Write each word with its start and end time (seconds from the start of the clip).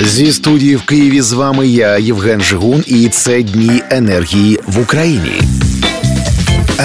Зі 0.00 0.32
студії 0.32 0.76
в 0.76 0.82
Києві 0.82 1.20
з 1.20 1.32
вами 1.32 1.68
я, 1.68 1.98
Євген 1.98 2.40
Жигун, 2.40 2.84
і 2.86 3.08
це 3.08 3.42
дні 3.42 3.82
енергії 3.90 4.60
в 4.66 4.80
Україні. 4.80 5.40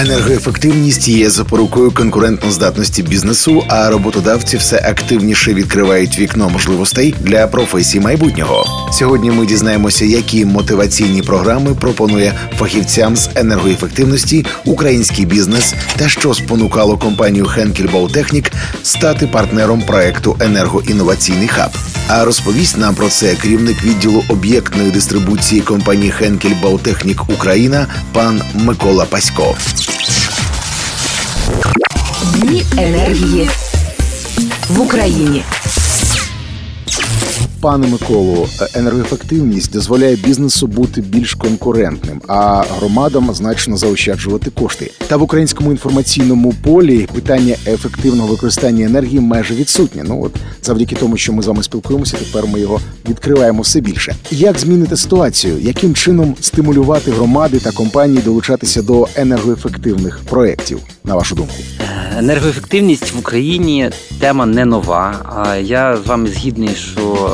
Енергоефективність 0.00 1.08
є 1.08 1.30
запорукою 1.30 1.90
конкурентноздатності 1.90 3.02
бізнесу, 3.02 3.64
а 3.68 3.90
роботодавці 3.90 4.56
все 4.56 4.76
активніше 4.76 5.54
відкривають 5.54 6.18
вікно 6.18 6.48
можливостей 6.48 7.14
для 7.20 7.46
професій 7.46 8.00
майбутнього. 8.00 8.64
Сьогодні 8.92 9.30
ми 9.30 9.46
дізнаємося, 9.46 10.04
які 10.04 10.44
мотиваційні 10.44 11.22
програми 11.22 11.74
пропонує 11.74 12.34
фахівцям 12.58 13.16
з 13.16 13.30
енергоефективності 13.34 14.46
український 14.64 15.24
бізнес 15.26 15.74
та 15.96 16.08
що 16.08 16.34
спонукало 16.34 16.98
компанію 16.98 17.44
Henkel 17.44 17.92
Bautechnic 17.92 18.52
стати 18.82 19.26
партнером 19.26 19.82
проекту 19.82 20.36
енергоінноваційний 20.40 21.48
хаб. 21.48 21.70
А 22.08 22.24
розповість 22.24 22.78
нам 22.78 22.94
про 22.94 23.08
це 23.08 23.34
керівник 23.34 23.84
відділу 23.84 24.24
об'єктної 24.28 24.90
дистрибуції 24.90 25.60
компанії 25.60 26.12
Henkel 26.22 26.60
Bautechnic 26.62 27.34
Україна 27.34 27.86
пан 28.12 28.42
Микола 28.54 29.04
Пасько. 29.04 29.56
Дні 32.34 32.66
енергії 32.76 33.50
в 34.68 34.80
Україні. 34.80 35.44
Пане 37.60 37.86
Миколу, 37.86 38.46
енергоефективність 38.74 39.72
дозволяє 39.72 40.16
бізнесу 40.16 40.66
бути 40.66 41.00
більш 41.00 41.34
конкурентним, 41.34 42.20
а 42.28 42.64
громадам 42.78 43.34
значно 43.34 43.76
заощаджувати 43.76 44.50
кошти. 44.50 44.90
Та 45.06 45.16
в 45.16 45.22
українському 45.22 45.70
інформаційному 45.70 46.54
полі 46.64 47.08
питання 47.14 47.54
ефективного 47.66 48.28
використання 48.28 48.86
енергії 48.86 49.20
майже 49.20 49.54
відсутнє. 49.54 50.04
Ну 50.06 50.24
от 50.24 50.32
завдяки 50.62 50.96
тому, 50.96 51.16
що 51.16 51.32
ми 51.32 51.42
з 51.42 51.46
вами 51.46 51.62
спілкуємося, 51.62 52.16
тепер 52.16 52.46
ми 52.46 52.60
його 52.60 52.80
відкриваємо 53.08 53.62
все 53.62 53.80
більше. 53.80 54.16
Як 54.30 54.58
змінити 54.58 54.96
ситуацію? 54.96 55.58
Яким 55.60 55.94
чином 55.94 56.34
стимулювати 56.40 57.10
громади 57.10 57.58
та 57.58 57.72
компанії 57.72 58.22
долучатися 58.24 58.82
до 58.82 59.08
енергоефективних 59.16 60.20
проєктів, 60.30 60.80
на 61.04 61.14
вашу 61.14 61.34
думку? 61.34 61.54
Енергоефективність 62.18 63.12
в 63.12 63.18
Україні 63.18 63.90
тема 64.20 64.46
не 64.46 64.64
нова. 64.64 65.22
А 65.36 65.56
я 65.56 65.96
з 65.96 66.06
вами 66.06 66.28
згідний, 66.28 66.74
що 66.74 67.30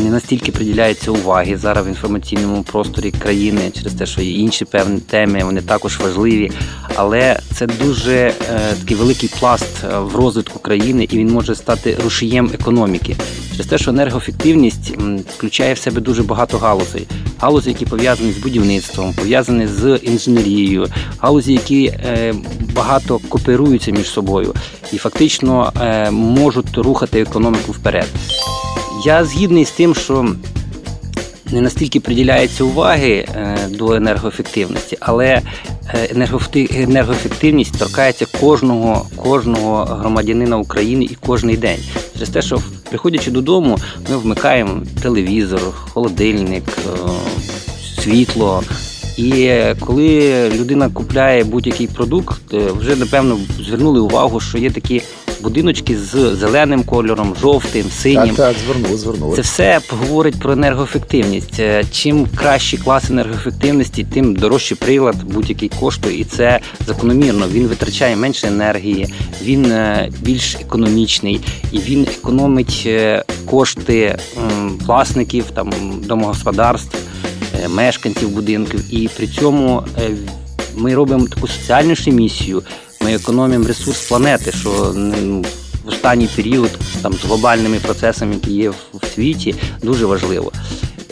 не 0.00 0.10
настільки 0.10 0.52
приділяється 0.52 1.10
уваги 1.10 1.56
зараз 1.56 1.86
в 1.86 1.88
інформаційному 1.88 2.62
просторі 2.62 3.10
країни 3.10 3.70
через 3.70 3.92
те, 3.94 4.06
що 4.06 4.22
є 4.22 4.30
інші 4.30 4.64
певні 4.64 5.00
теми, 5.00 5.44
вони 5.44 5.62
також 5.62 5.98
важливі. 5.98 6.52
Але 6.94 7.40
це 7.54 7.66
дуже 7.66 8.14
е, 8.14 8.34
такий 8.80 8.96
великий 8.96 9.30
пласт 9.40 9.84
е, 9.84 9.98
в 9.98 10.16
розвитку 10.16 10.58
країни, 10.58 11.08
і 11.10 11.18
він 11.18 11.28
може 11.28 11.54
стати 11.54 11.96
рушієм 12.04 12.50
економіки. 12.54 13.16
Через 13.52 13.66
те, 13.66 13.78
що 13.78 13.90
енергоефективність 13.90 14.94
включає 15.36 15.74
в 15.74 15.78
себе 15.78 16.00
дуже 16.00 16.22
багато 16.22 16.58
галузей. 16.58 17.06
Галузі, 17.38 17.68
які 17.68 17.86
пов'язані 17.86 18.32
з 18.32 18.38
будівництвом, 18.38 19.14
пов'язані 19.14 19.66
з 19.66 19.98
інженерією, 20.02 20.86
галузі, 21.18 21.52
які 21.52 21.84
е, 21.86 22.34
багато 22.74 23.20
кооперуються 23.28 23.90
між 23.90 24.06
собою 24.06 24.54
і 24.92 24.98
фактично 24.98 25.72
е, 25.80 26.10
можуть 26.10 26.78
рухати 26.78 27.20
економіку 27.20 27.72
вперед. 27.72 28.06
Я 29.04 29.24
згідний 29.24 29.64
з 29.64 29.70
тим, 29.70 29.94
що 29.94 30.34
не 31.52 31.60
настільки 31.60 32.00
приділяється 32.00 32.64
уваги 32.64 33.10
е, 33.10 33.58
до 33.70 33.92
енергоефективності, 33.92 34.96
але 35.00 35.40
енергоефективність 36.74 37.78
торкається 37.78 38.26
кожного 38.40 39.06
кожного 39.16 39.84
громадянина 39.84 40.58
України 40.58 41.04
і 41.04 41.14
кожний 41.14 41.56
день. 41.56 41.78
Через 42.14 42.28
те, 42.28 42.42
що 42.42 42.58
приходячи 42.90 43.30
додому, 43.30 43.78
ми 44.10 44.16
вмикаємо 44.16 44.82
телевізор, 45.02 45.60
холодильник, 45.92 46.64
світло. 48.02 48.62
І 49.16 49.52
коли 49.80 50.48
людина 50.58 50.88
купляє 50.88 51.44
будь-який 51.44 51.86
продукт, 51.86 52.52
вже 52.52 52.96
напевно 52.96 53.38
звернули 53.66 54.00
увагу, 54.00 54.40
що 54.40 54.58
є 54.58 54.70
такі 54.70 55.02
будиночки 55.42 55.98
з 55.98 56.34
зеленим 56.34 56.84
кольором, 56.84 57.36
жовтим, 57.40 57.90
синім. 57.90 58.36
Так, 58.36 58.36
так, 58.36 58.56
звернули, 58.64 58.96
звернули. 58.96 59.36
Це 59.36 59.42
все 59.42 59.80
говорить 59.88 60.38
про 60.38 60.52
енергоефективність. 60.52 61.60
Е, 61.60 61.84
чим 61.92 62.26
кращий 62.36 62.78
клас 62.78 63.10
енергоефективності, 63.10 64.04
тим 64.04 64.36
дорожчий 64.36 64.76
прилад 64.76 65.22
будь-який 65.22 65.68
коштує, 65.68 66.20
і 66.20 66.24
це 66.24 66.60
закономірно. 66.86 67.48
Він 67.48 67.66
витрачає 67.66 68.16
менше 68.16 68.46
енергії, 68.46 69.14
він 69.42 69.64
е, 69.64 70.10
більш 70.20 70.54
економічний 70.54 71.40
і 71.72 71.78
він 71.78 72.06
економить 72.18 72.82
е, 72.86 73.24
кошти 73.46 74.18
власників 74.86 75.44
там 75.54 75.72
домогосподарств. 76.04 76.98
Мешканців 77.68 78.28
будинків, 78.28 78.84
і 78.90 79.08
при 79.16 79.26
цьому 79.26 79.82
ми 80.76 80.94
робимо 80.94 81.26
таку 81.26 81.48
соціальнішу 81.48 82.10
місію. 82.10 82.62
Ми 83.04 83.14
економимо 83.14 83.66
ресурс 83.66 84.08
планети, 84.08 84.52
що 84.52 84.92
ну, 84.96 85.44
в 85.84 85.88
останній 85.88 86.28
період 86.36 86.70
там 87.02 87.12
з 87.12 87.24
глобальними 87.24 87.76
процесами, 87.76 88.34
які 88.34 88.52
є 88.52 88.70
в 88.70 89.06
світі, 89.14 89.54
дуже 89.82 90.06
важливо. 90.06 90.52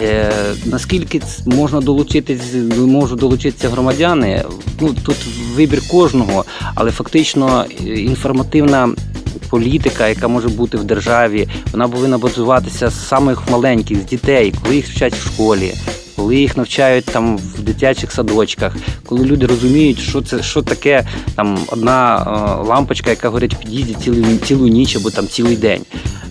Е, 0.03 0.33
Наскільки 0.65 1.21
можна 1.47 1.81
долучитись, 1.81 2.55
можуть 2.79 3.19
долучитися 3.19 3.69
громадяни? 3.69 4.45
Ну 4.81 4.95
тут 5.05 5.17
вибір 5.55 5.89
кожного, 5.91 6.45
але 6.75 6.91
фактично 6.91 7.65
е, 7.81 7.85
інформативна. 7.85 8.95
Політика, 9.51 10.09
яка 10.09 10.29
може 10.29 10.49
бути 10.49 10.77
в 10.77 10.85
державі, 10.85 11.49
вона 11.73 11.89
повинна 11.89 12.19
базуватися 12.19 12.91
з 12.91 13.09
самих 13.09 13.51
маленьких 13.51 13.99
з 14.01 14.05
дітей, 14.05 14.55
коли 14.63 14.77
їх 14.77 14.89
вчать 14.89 15.15
в 15.15 15.27
школі, 15.27 15.75
коли 16.21 16.37
їх 16.37 16.57
навчають 16.57 17.05
там 17.05 17.39
в 17.39 17.61
дитячих 17.61 18.13
садочках, 18.13 18.77
коли 19.07 19.25
люди 19.25 19.47
розуміють, 19.47 19.99
що 19.99 20.23
це 20.23 20.43
що 20.43 20.63
таке 20.63 21.07
там 21.35 21.59
одна 21.69 22.17
е, 22.17 22.69
лампочка, 22.69 23.11
яка 23.11 23.29
горить 23.29 23.55
в 23.55 23.59
під'їзді 23.59 23.95
цілу 24.05 24.25
цілу 24.45 24.67
ніч 24.67 24.97
або 24.97 25.11
там 25.11 25.29
цілий 25.29 25.57
день. 25.57 25.83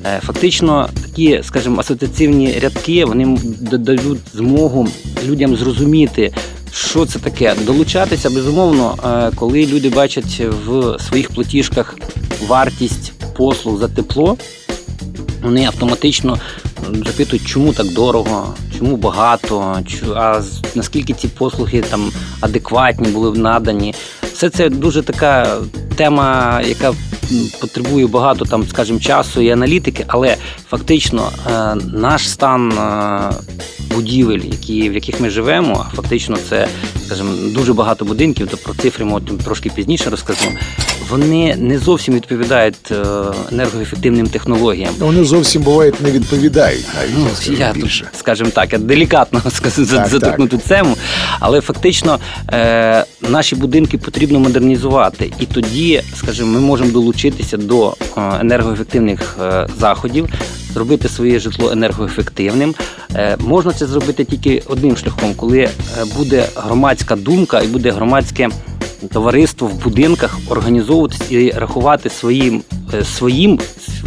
Е, 0.06 0.20
фактично, 0.26 0.90
такі, 1.04 1.42
скажімо, 1.44 1.80
асоціативні 1.80 2.60
рядки 2.60 3.06
вони 3.06 3.38
дають 3.62 4.20
змогу 4.34 4.88
людям 5.28 5.56
зрозуміти. 5.56 6.32
Що 6.74 7.06
це 7.06 7.20
таке? 7.20 7.56
Долучатися 7.66 8.30
безумовно, 8.30 8.96
е, 9.06 9.36
коли 9.36 9.66
люди 9.66 9.90
бачать 9.90 10.42
в 10.66 11.00
своїх 11.00 11.30
платіжках 11.30 11.98
вартість 12.48 13.14
послуг 13.38 13.80
за 13.80 13.88
тепло, 13.88 14.38
вони 15.44 15.66
автоматично 15.66 16.40
запитують, 17.06 17.48
чому 17.48 17.74
так 17.74 17.88
дорого, 17.88 18.54
чому 18.78 18.98
багато, 18.98 19.84
а 20.16 20.42
наскільки 20.76 21.14
ці 21.14 21.28
послуги 21.28 21.82
там 21.82 22.12
адекватні 22.42 23.08
були 23.08 23.40
надані. 23.40 23.94
Все 24.34 24.50
це 24.50 24.70
дуже 24.70 25.02
така 25.02 25.58
тема, 25.96 26.62
яка 26.62 26.94
потребує 27.62 28.08
багато 28.08 28.46
там, 28.46 28.68
скажімо, 28.68 29.00
часу 29.00 29.42
і 29.42 29.50
аналітики, 29.50 30.04
але 30.08 30.38
фактично 30.70 31.32
е, 31.48 31.76
наш 31.94 32.30
стан 32.30 32.72
е, 32.72 33.32
будівель, 33.96 34.40
які 34.40 34.90
в 34.90 34.94
яких 34.94 35.20
ми 35.20 35.30
живемо, 35.30 35.86
а 35.90 35.96
фактично 35.96 36.38
це, 36.50 36.68
скажімо, 37.06 37.32
дуже 37.54 37.74
багато 37.74 38.06
будинків, 38.06 38.48
то 38.48 38.58
про 38.58 38.74
цифри 38.74 39.06
ми 39.06 39.22
трошки 39.44 39.70
пізніше 39.70 40.10
розкажемо 40.10 40.52
вони 41.10 41.56
не 41.56 41.80
зовсім 41.80 42.14
відповідають 42.14 42.92
е, 42.92 42.96
енергоефективним 43.52 44.28
технологіям. 44.28 44.94
Ну, 45.00 45.06
вони 45.06 45.24
зовсім 45.24 45.62
бувають 45.62 46.02
не 46.02 46.12
відповідають. 46.12 46.86
навіть, 46.96 47.14
ну, 47.48 47.56
я 47.58 47.74
більше. 47.74 48.06
Тут, 48.06 48.20
скажімо 48.20 48.50
так, 48.54 48.74
я 48.74 48.80
делікатно 48.80 49.42
затикнути 50.10 50.58
тему, 50.58 50.98
але 51.40 51.62
фактично 51.62 52.20
е, 52.54 53.06
наші 53.30 53.56
будинки 53.56 53.98
потрібно 53.98 54.40
модернізувати, 54.40 55.32
і 55.40 55.46
тоді, 55.46 56.02
скажімо, 56.16 56.48
ми 56.48 56.60
можемо 56.60 56.92
долучитися 56.92 57.58
до 57.58 57.90
е, 57.90 57.94
енергоефективних 58.42 59.38
е, 59.42 59.68
заходів. 59.80 60.30
Зробити 60.74 61.10
своє 61.10 61.40
житло 61.40 61.72
енергоефективним 61.72 62.76
можна 63.38 63.74
це 63.74 63.88
зробити 63.88 64.26
тільки 64.26 64.64
одним 64.68 64.98
шляхом, 64.98 65.34
коли 65.36 65.70
буде 66.18 66.46
громадська 66.56 67.16
думка 67.16 67.62
і 67.62 67.68
буде 67.68 67.92
громадське 67.92 68.50
товариство 69.08 69.68
в 69.68 69.84
будинках 69.84 70.38
організовуватись 70.50 71.32
і 71.32 71.52
рахувати 71.52 72.10
своїм 72.10 72.62
е, 72.94 73.04
своїм 73.04 73.60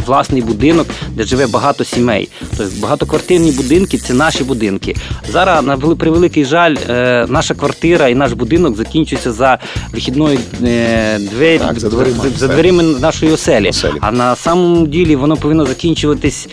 власний 0.05 0.41
будинок, 0.41 0.87
де 1.09 1.23
живе 1.23 1.47
багато 1.47 1.83
сімей. 1.83 2.29
Тобто 2.57 2.73
багатоквартирні 2.81 3.51
будинки 3.51 3.97
це 3.97 4.13
наші 4.13 4.43
будинки. 4.43 4.95
Зараз 5.31 5.65
на 5.65 5.77
превеликий 5.77 6.45
жаль, 6.45 6.75
е, 6.89 7.25
наша 7.29 7.53
квартира 7.53 8.07
і 8.07 8.15
наш 8.15 8.33
будинок 8.33 8.77
закінчується 8.77 9.31
за 9.31 9.59
вихідною 9.91 10.39
е, 10.63 11.19
двері 11.19 11.59
так, 11.59 11.79
за 11.79 11.89
дверима, 11.89 12.23
за 12.37 12.47
дверима 12.47 12.83
нашої 12.83 13.31
оселі. 13.31 13.69
оселі. 13.69 13.93
А 14.01 14.11
на 14.11 14.35
самому 14.35 14.87
ділі 14.87 15.15
воно 15.15 15.37
повинно 15.37 15.65
закінчуватись. 15.65 16.47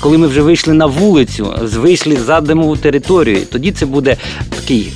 Коли 0.00 0.18
ми 0.18 0.26
вже 0.26 0.42
вийшли 0.42 0.74
на 0.74 0.86
вулицю, 0.86 1.54
вийшли 1.62 2.16
за 2.16 2.40
димову 2.40 2.76
територію, 2.76 3.38
тоді 3.52 3.72
це 3.72 3.86
буде 3.86 4.16
такий 4.48 4.92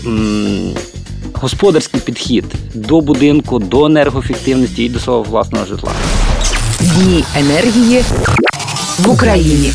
господарський 1.41 2.01
підхід 2.01 2.45
до 2.75 3.01
будинку, 3.01 3.59
до 3.59 3.87
енергоефективності 3.87 4.85
і 4.85 4.89
до 4.89 5.01
свого 5.01 5.23
власного 5.23 5.67
житла. 5.67 5.93
Дні 6.81 7.25
енергії 7.37 8.05
в 8.99 9.11
Україні. 9.11 9.73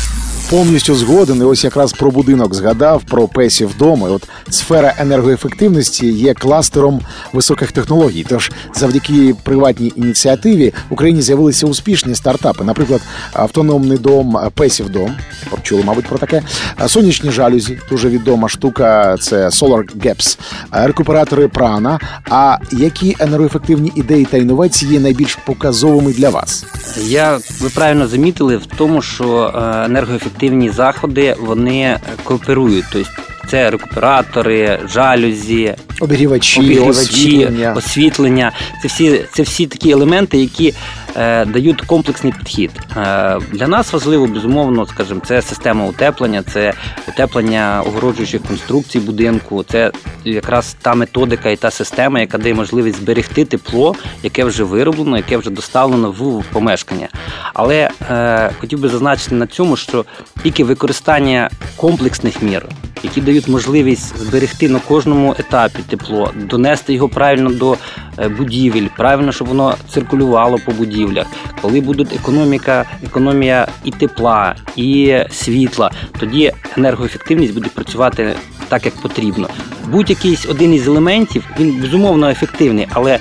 Повністю 0.50 0.94
згоден. 0.94 1.38
І 1.38 1.44
ось 1.44 1.64
якраз 1.64 1.92
про 1.92 2.10
будинок 2.10 2.54
згадав 2.54 3.02
про 3.02 3.28
песів. 3.28 3.70
І 3.80 3.84
От 3.84 4.28
сфера 4.50 4.94
енергоефективності 4.98 6.06
є 6.06 6.34
кластером 6.34 7.00
високих 7.32 7.72
технологій. 7.72 8.26
Тож, 8.28 8.50
завдяки 8.74 9.34
приватній 9.42 9.92
ініціативі 9.96 10.72
в 10.90 10.92
Україні 10.92 11.22
з'явилися 11.22 11.66
успішні 11.66 12.14
стартапи. 12.14 12.64
Наприклад, 12.64 13.00
автономний 13.32 13.98
дом 13.98 14.38
песів 14.54 14.90
дом. 14.90 15.16
Почули, 15.50 15.82
мабуть, 15.84 16.06
про 16.06 16.18
таке. 16.18 16.42
Сонячні 16.86 17.30
жалюзі, 17.30 17.78
дуже 17.90 18.08
відома 18.08 18.48
штука. 18.48 19.16
Це 19.20 19.48
Solar 19.48 19.96
Gaps, 19.96 20.38
рекуператори 20.72 21.48
прана. 21.48 22.00
А 22.30 22.56
які 22.72 23.16
енергоефективні 23.18 23.92
ідеї 23.94 24.24
та 24.24 24.36
інновації 24.36 24.92
є 24.92 25.00
найбільш 25.00 25.36
показовими 25.36 26.12
для 26.12 26.30
вас? 26.30 26.64
Я 27.02 27.38
ви 27.60 27.68
правильно 27.68 28.08
замітили 28.08 28.56
в 28.56 28.66
тому, 28.66 29.02
що 29.02 29.54
е, 29.54 29.88
енергоефективні 30.36 30.70
заходи 30.70 31.36
вони 31.40 31.98
кооперують. 32.24 32.84
Тобто 32.92 33.10
це 33.48 33.70
рекуператори, 33.70 34.80
жалюзі, 34.84 35.74
Обігрівачі, 36.00 36.60
обігрівачі, 36.60 36.90
освітлення. 36.90 37.72
освітлення. 37.76 38.52
Це 38.82 38.88
всі, 38.88 39.24
це 39.32 39.42
всі 39.42 39.66
такі 39.66 39.90
елементи, 39.90 40.38
які 40.38 40.74
е, 41.16 41.44
дають 41.44 41.80
комплексний 41.80 42.32
підхід. 42.32 42.70
Е, 42.96 43.38
для 43.52 43.68
нас 43.68 43.92
важливо, 43.92 44.26
безумовно, 44.26 44.86
скажімо, 44.86 45.20
це 45.26 45.42
система 45.42 45.86
утеплення, 45.86 46.42
це 46.42 46.72
утеплення 47.08 47.82
огороджуючих 47.86 48.42
конструкцій 48.42 49.00
будинку. 49.00 49.64
Це 49.70 49.92
якраз 50.24 50.76
та 50.82 50.94
методика 50.94 51.50
і 51.50 51.56
та 51.56 51.70
система, 51.70 52.20
яка 52.20 52.38
дає 52.38 52.54
можливість 52.54 52.98
зберегти 52.98 53.44
тепло, 53.44 53.94
яке 54.22 54.44
вже 54.44 54.64
вироблено, 54.64 55.16
яке 55.16 55.36
вже 55.36 55.50
доставлено 55.50 56.10
в 56.10 56.44
помешкання. 56.52 57.08
Але 57.54 57.90
е, 58.10 58.50
хотів 58.60 58.80
би 58.80 58.88
зазначити 58.88 59.34
на 59.34 59.46
цьому, 59.46 59.76
що 59.76 60.04
тільки 60.42 60.64
використання 60.64 61.50
комплексних 61.76 62.42
мір, 62.42 62.66
які 63.02 63.20
дають 63.20 63.48
можливість 63.48 64.18
зберегти 64.18 64.68
на 64.68 64.78
кожному 64.78 65.34
етапі 65.38 65.78
тепло, 65.86 66.30
донести 66.34 66.94
його 66.94 67.08
правильно 67.08 67.50
до 67.50 67.76
е, 68.18 68.28
будівель, 68.28 68.86
правильно, 68.96 69.32
щоб 69.32 69.48
воно 69.48 69.74
циркулювало 69.88 70.58
по 70.64 70.72
будівлях. 70.72 71.26
Коли 71.62 71.80
буде 71.80 72.04
економіка, 72.14 72.84
економія 73.04 73.68
і 73.84 73.90
тепла, 73.90 74.54
і 74.76 75.18
світла, 75.30 75.90
тоді 76.18 76.52
енергоефективність 76.76 77.54
буде 77.54 77.68
працювати 77.74 78.34
так, 78.68 78.84
як 78.84 78.94
потрібно. 78.94 79.48
Будь-який 79.88 80.38
один 80.50 80.74
із 80.74 80.88
елементів 80.88 81.44
він 81.60 81.80
безумовно 81.80 82.28
ефективний, 82.28 82.88
але 82.92 83.18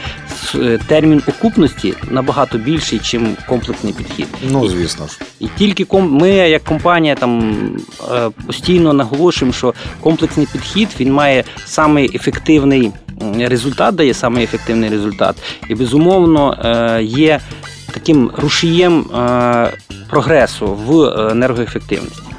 термін 0.88 1.24
окупності 1.28 1.94
набагато 2.12 2.58
більший, 2.58 3.00
ніж 3.00 3.22
комплексний 3.50 3.94
підхід. 3.94 4.28
Ну, 4.52 4.68
звісно 4.68 5.08
ж. 5.08 5.20
І 5.40 5.48
тільки 5.58 5.86
ком... 5.86 6.12
ми, 6.12 6.30
як 6.30 6.64
компанія, 6.64 7.16
там 7.16 7.56
е, 8.12 8.30
постійно 8.48 8.94
наголошуємо, 8.94 9.54
що 9.54 9.74
комплексний 10.02 10.48
підхід 10.52 10.90
він 11.00 11.14
має 11.14 11.44
самий 11.66 12.16
ефективний 12.16 12.92
результат, 13.40 13.96
дає 13.96 14.14
самий 14.14 14.44
ефективний 14.44 14.90
результат. 14.90 15.36
І 15.70 15.76
безумовно 15.76 16.58
е, 16.66 17.04
є 17.04 17.40
таким 17.92 18.32
рушієм 18.38 19.00
е, 19.00 19.72
прогресу 20.10 20.68
в 20.86 21.02
е, 21.02 21.32
енергоефективності. 21.32 22.35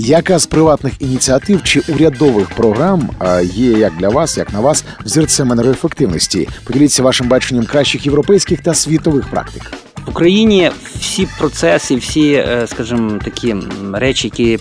Яка 0.00 0.38
з 0.38 0.46
приватних 0.46 0.94
ініціатив 1.00 1.62
чи 1.62 1.82
урядових 1.88 2.48
програм 2.50 3.10
є 3.42 3.70
як 3.70 3.96
для 3.96 4.08
вас, 4.08 4.38
як 4.38 4.52
на 4.52 4.60
вас, 4.60 4.84
взірцем 5.04 5.52
енергоефективності? 5.52 6.48
Поділіться 6.64 7.02
вашим 7.02 7.28
баченням 7.28 7.64
кращих 7.64 8.06
європейських 8.06 8.60
та 8.60 8.74
світових 8.74 9.30
практик. 9.30 9.72
В 10.06 10.10
Україні 10.10 10.70
всі 11.00 11.28
процеси, 11.38 11.96
всі, 11.96 12.32
е, 12.32 12.66
скажімо, 12.66 13.18
такі 13.24 13.56
речі, 13.92 14.26
які 14.26 14.58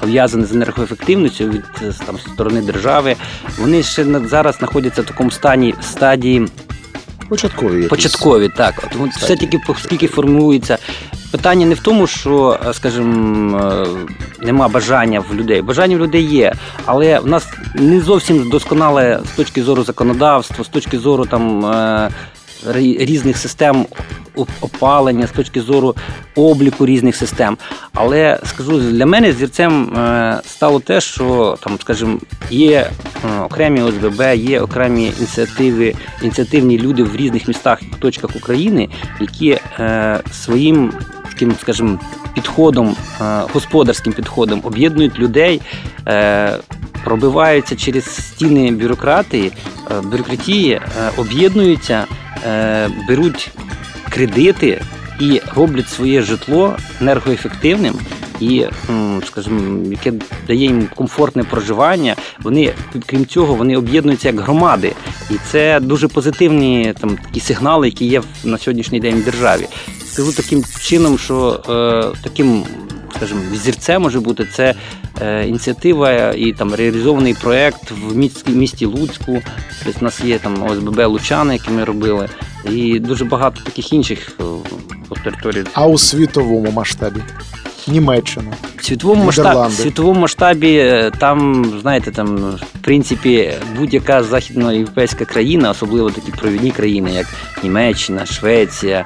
пов'язані 0.00 0.44
з 0.44 0.52
енергоефективністю 0.52 1.44
від 1.44 1.64
е, 1.82 1.92
там 2.06 2.18
сторони 2.18 2.62
держави, 2.62 3.16
вони 3.58 3.82
ще 3.82 4.06
зараз 4.30 4.56
знаходяться 4.56 5.02
в 5.02 5.04
такому 5.04 5.30
стані 5.30 5.74
стадії 5.82 6.48
Початкові 7.28 7.74
якісь. 7.74 7.90
початкові. 7.90 8.48
Так, 8.56 8.82
от 8.84 9.10
все 9.10 9.24
стадії. 9.24 9.50
тільки 9.50 9.72
оскільки 9.72 10.06
формується. 10.06 10.78
Питання 11.32 11.66
не 11.66 11.74
в 11.74 11.80
тому, 11.80 12.06
що, 12.06 12.58
е, 12.68 12.74
скажімо, 12.74 13.58
е, 13.58 13.86
нема 14.40 14.68
бажання 14.68 15.20
в 15.20 15.34
людей. 15.34 15.62
Бажання 15.62 15.96
в 15.96 16.00
людей 16.00 16.24
є, 16.24 16.52
але 16.84 17.18
в 17.18 17.26
нас 17.26 17.48
не 17.74 18.00
зовсім 18.00 18.50
досконале 18.50 19.20
з 19.32 19.36
точки 19.36 19.62
зору 19.62 19.84
законодавства, 19.84 20.64
з 20.64 20.68
точки 20.68 20.98
зору 20.98 21.26
там 21.26 21.66
е, 21.66 22.10
різних 22.98 23.36
систем 23.36 23.86
опалення, 24.60 25.26
з 25.26 25.30
точки 25.30 25.60
зору 25.60 25.94
обліку 26.34 26.86
різних 26.86 27.16
систем. 27.16 27.56
Але 27.94 28.40
скажу, 28.44 28.80
для 28.80 29.06
мене 29.06 29.32
зірцем 29.32 29.94
е, 29.96 30.40
стало 30.46 30.80
те, 30.80 31.00
що 31.00 31.56
там, 31.60 31.78
скажімо, 31.80 32.18
є 32.50 32.90
е, 33.24 33.40
окремі 33.40 33.82
ОСББ, 33.82 34.20
є 34.34 34.60
окремі 34.60 35.12
ініціативи, 35.18 35.94
ініціативні 36.22 36.78
люди 36.78 37.02
в 37.02 37.16
різних 37.16 37.48
містах 37.48 37.82
і 37.82 37.86
точках 37.98 38.36
України, 38.36 38.88
які 39.20 39.50
е, 39.50 40.20
своїм 40.32 40.92
таким, 41.28 41.54
скажімо, 41.60 41.98
підходом, 42.34 42.96
господарським 43.52 44.12
підходом 44.12 44.60
об'єднують 44.64 45.18
людей. 45.18 45.60
Пробиваються 47.04 47.76
через 47.76 48.04
стіни 48.04 48.70
бюрократії, 48.70 49.52
бюрократії, 50.02 50.80
об'єднуються, 51.16 52.06
е, 52.46 52.90
беруть 53.08 53.50
кредити 54.10 54.82
і 55.20 55.40
роблять 55.54 55.88
своє 55.88 56.22
житло 56.22 56.76
енергоефективним 57.00 57.94
і, 58.42 58.64
скажімо, 59.26 59.86
яке 59.90 60.12
дає 60.46 60.60
їм 60.60 60.88
комфортне 60.96 61.44
проживання. 61.44 62.16
Вони, 62.42 62.72
крім 63.06 63.26
цього, 63.26 63.54
вони 63.54 63.76
об'єднуються 63.76 64.28
як 64.28 64.40
громади. 64.40 64.92
І 65.30 65.34
це 65.50 65.80
дуже 65.80 66.08
позитивні 66.08 66.94
там 67.00 67.16
такі 67.16 67.40
сигнали, 67.40 67.86
які 67.86 68.06
є 68.06 68.22
на 68.44 68.58
сьогоднішній 68.58 69.00
день 69.00 69.14
в 69.14 69.24
державі. 69.24 69.66
Скажу 70.12 70.32
таким 70.32 70.64
чином, 70.80 71.18
що 71.18 71.60
е, 71.68 72.18
таким, 72.22 72.64
скажімо, 73.16 73.40
зірцем 73.54 74.02
може 74.02 74.20
бути 74.20 74.46
це 74.54 74.74
е, 75.20 75.46
ініціатива 75.46 76.32
і 76.32 76.52
там 76.52 76.74
реалізований 76.74 77.34
проект 77.34 77.90
в 77.90 78.16
місті, 78.16 78.50
місті 78.50 78.86
Луцьку. 78.86 79.42
Тобто 79.84 80.00
у 80.00 80.04
нас 80.04 80.20
є 80.20 80.38
там 80.38 80.62
ОСББ 80.62 81.06
Лучани, 81.06 81.54
які 81.54 81.70
ми 81.70 81.84
робили, 81.84 82.28
і 82.70 82.98
дуже 82.98 83.24
багато 83.24 83.62
таких 83.62 83.92
інших 83.92 84.32
е, 84.40 84.44
по 85.08 85.14
території. 85.14 85.64
А 85.72 85.86
у 85.86 85.98
світовому 85.98 86.70
масштабі? 86.70 87.20
Німеччина. 87.88 88.52
В 88.78 88.84
світовому 88.84 89.24
масштабі, 89.24 89.68
в 89.68 89.72
світовому 89.72 90.20
масштабі 90.20 90.76
е, 90.76 91.10
там, 91.18 91.66
знаєте, 91.80 92.10
там 92.10 92.36
в 92.36 92.78
принципі 92.80 93.52
будь-яка 93.78 94.22
західноєвропейська 94.22 95.24
країна, 95.24 95.70
особливо 95.70 96.10
такі 96.10 96.32
провідні 96.32 96.70
країни, 96.70 97.10
як 97.12 97.26
Німеччина, 97.62 98.26
Швеція, 98.26 99.04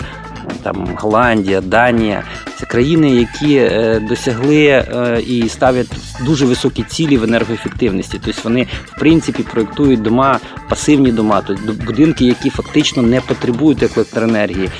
там 0.63 0.89
Голландія, 0.97 1.61
Данія. 1.61 2.23
Це 2.59 2.67
країни, 2.67 3.11
які 3.11 3.57
е, 3.57 4.01
досягли 4.09 4.67
е, 4.67 5.23
і 5.27 5.49
ставлять 5.49 5.91
дуже 6.25 6.47
високі 6.47 6.83
цілі 6.83 7.17
в 7.17 7.25
енергоефективності. 7.25 8.21
Тобто 8.25 8.41
вони 8.45 8.67
в 8.85 8.99
принципі 8.99 9.43
проєктують 9.43 10.03
дома, 10.03 10.41
пасивні 10.69 11.13
дома, 11.13 11.43
тобто 11.47 11.73
будинки, 11.87 12.25
які 12.25 12.51
фактично 12.51 13.03
не 13.03 13.21
потребують 13.21 13.83
електроенергії. 13.83 14.71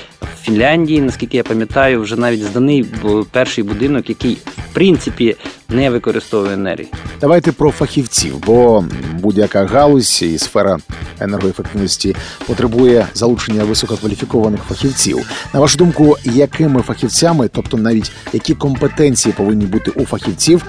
Фінляндії, 0.43 1.01
наскільки 1.01 1.37
я 1.37 1.43
пам'ятаю, 1.43 2.03
вже 2.03 2.17
навіть 2.17 2.43
зданий 2.43 2.87
перший 3.31 3.65
будинок, 3.65 4.09
який 4.09 4.35
в 4.71 4.75
принципі 4.75 5.37
не 5.69 5.91
використовує 5.91 6.55
енергію. 6.55 6.89
Давайте 7.21 7.53
про 7.53 7.71
фахівців, 7.71 8.39
бо 8.47 8.85
будь-яка 9.13 9.65
галузь 9.65 10.23
і 10.23 10.39
сфера 10.39 10.79
енергоефективності 11.21 12.17
потребує 12.47 13.07
залучення 13.15 13.65
висококваліфікованих 13.65 14.61
фахівців. 14.63 15.31
На 15.55 15.61
вашу 15.61 15.79
думку, 15.79 16.17
якими 16.25 16.83
фахівцями, 16.83 17.49
тобто 17.49 17.77
навіть 17.77 18.13
які 18.33 18.55
компетенції 18.55 19.35
повинні 19.37 19.67
бути 19.67 19.91
у 19.91 20.05
фахівців, 20.05 20.65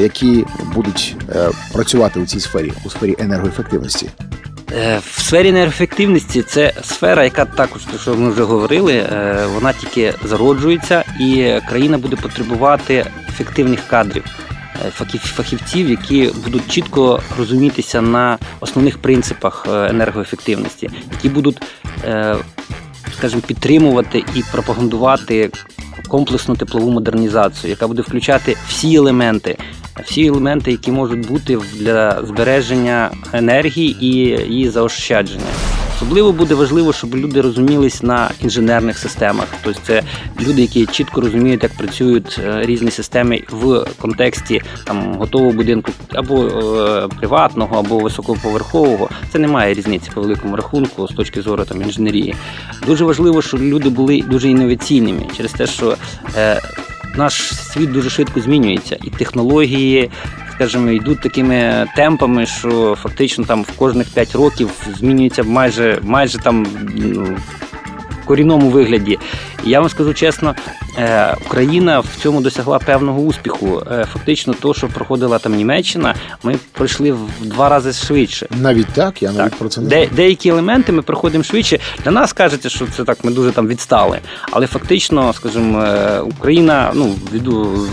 які 0.00 0.44
будуть 0.74 1.16
е, 1.28 1.48
працювати 1.72 2.20
у 2.20 2.26
цій 2.26 2.40
сфері, 2.40 2.72
у 2.84 2.90
сфері 2.90 3.16
енергоефективності? 3.18 4.06
Е, 4.72 5.00
В 5.04 5.20
сфері 5.20 5.48
енергоефективності 5.48 6.42
це 6.42 6.72
сфера, 6.82 7.24
яка 7.24 7.44
також, 7.44 7.82
що 8.02 8.14
ми 8.14 8.30
вже 8.30 8.42
говорили, 8.42 8.92
е, 8.92 9.46
вона 9.54 9.72
тільки 9.72 10.14
зароджується, 10.24 11.04
і 11.20 11.52
країна 11.68 11.98
буде 11.98 12.16
потребувати 12.16 13.06
ефективних 13.28 13.80
кадрів, 13.86 14.24
е, 14.86 14.90
фахів- 14.98 15.34
фахівців, 15.34 15.90
які 15.90 16.30
будуть 16.44 16.70
чітко 16.70 17.20
розумітися 17.38 18.00
на 18.00 18.38
основних 18.60 18.98
принципах 18.98 19.66
енергоефективності, 19.68 20.90
які 21.12 21.28
будуть, 21.28 21.62
скажімо, 23.18 23.42
підтримувати 23.46 24.24
і 24.34 24.42
пропагандувати 24.52 25.50
комплексну 26.08 26.56
теплову 26.56 26.90
модернізацію, 26.90 27.70
яка 27.70 27.88
буде 27.88 28.02
включати 28.02 28.56
всі 28.68 28.94
елементи, 28.94 29.56
всі 30.06 30.26
елементи, 30.26 30.70
які 30.70 30.90
можуть 30.90 31.28
бути 31.28 31.58
для 31.78 32.24
збереження 32.24 33.10
енергії 33.32 33.96
і 34.00 34.06
її 34.52 34.70
заощадження. 34.70 35.50
Особливо 36.00 36.32
буде 36.32 36.54
важливо, 36.54 36.92
щоб 36.92 37.14
люди 37.14 37.40
розумілись 37.40 38.02
на 38.02 38.30
інженерних 38.42 38.98
системах. 38.98 39.46
Тобто 39.64 39.80
це 39.86 40.02
люди, 40.40 40.60
які 40.62 40.86
чітко 40.86 41.20
розуміють, 41.20 41.62
як 41.62 41.72
працюють 41.76 42.40
е, 42.44 42.62
різні 42.66 42.90
системи 42.90 43.42
в 43.50 43.86
контексті 44.00 44.62
там 44.84 45.14
готового 45.14 45.52
будинку 45.52 45.92
або 46.12 46.44
е, 46.44 47.08
приватного, 47.18 47.78
або 47.78 47.98
високоповерхового. 47.98 49.08
Це 49.32 49.38
не 49.38 49.48
має 49.48 49.74
різниці 49.74 50.10
по 50.14 50.20
великому 50.20 50.56
рахунку 50.56 51.08
з 51.08 51.14
точки 51.14 51.42
зору 51.42 51.64
там 51.64 51.82
інженерії. 51.82 52.34
Дуже 52.86 53.04
важливо, 53.04 53.42
щоб 53.42 53.62
люди 53.62 53.88
були 53.88 54.22
дуже 54.22 54.48
інноваційними 54.48 55.22
через 55.36 55.52
те, 55.52 55.66
що 55.66 55.96
е, 56.36 56.60
наш 57.16 57.54
світ 57.54 57.92
дуже 57.92 58.10
швидко 58.10 58.40
змінюється, 58.40 58.98
і 59.04 59.10
технології, 59.10 60.10
скажімо, 60.54 60.90
йдуть 60.90 61.20
такими 61.20 61.86
темпами, 61.96 62.46
що 62.46 62.96
фактично 63.02 63.44
там 63.44 63.62
в 63.62 63.70
кожних 63.76 64.08
5 64.08 64.34
років 64.34 64.70
змінюється 64.98 65.42
майже 65.42 65.98
майже 66.02 66.38
там 66.38 66.66
ну, 66.94 67.36
корінному 68.24 68.70
вигляді. 68.70 69.18
Я 69.64 69.80
вам 69.80 69.88
скажу 69.88 70.14
чесно, 70.14 70.54
Україна 71.46 72.00
в 72.00 72.06
цьому 72.22 72.40
досягла 72.40 72.78
певного 72.78 73.20
успіху. 73.20 73.82
Е, 73.90 74.06
Фактично, 74.12 74.54
то, 74.60 74.74
що 74.74 74.88
проходила 74.88 75.38
там 75.38 75.54
Німеччина, 75.54 76.14
ми 76.42 76.54
пройшли 76.72 77.12
в 77.12 77.18
два 77.40 77.68
рази 77.68 77.92
швидше. 77.92 78.46
Навіть 78.50 78.86
так, 78.86 79.22
я 79.22 79.32
навіть 79.32 79.50
Так. 79.50 79.58
про 79.58 79.68
це 79.68 79.80
не 79.80 79.86
Де, 79.88 79.94
знаю. 79.94 80.10
деякі 80.16 80.48
елементи 80.48 80.92
ми 80.92 81.02
проходимо 81.02 81.44
швидше. 81.44 81.78
Для 82.04 82.10
нас 82.10 82.32
кажеться, 82.32 82.68
що 82.68 82.86
це 82.96 83.04
так, 83.04 83.24
ми 83.24 83.30
дуже 83.32 83.50
там 83.52 83.68
відстали. 83.68 84.18
Але 84.50 84.66
фактично, 84.66 85.32
скажімо, 85.32 85.82
е, 85.82 86.20
Україна, 86.20 86.90
ну, 86.94 87.14
ввиду 87.32 87.86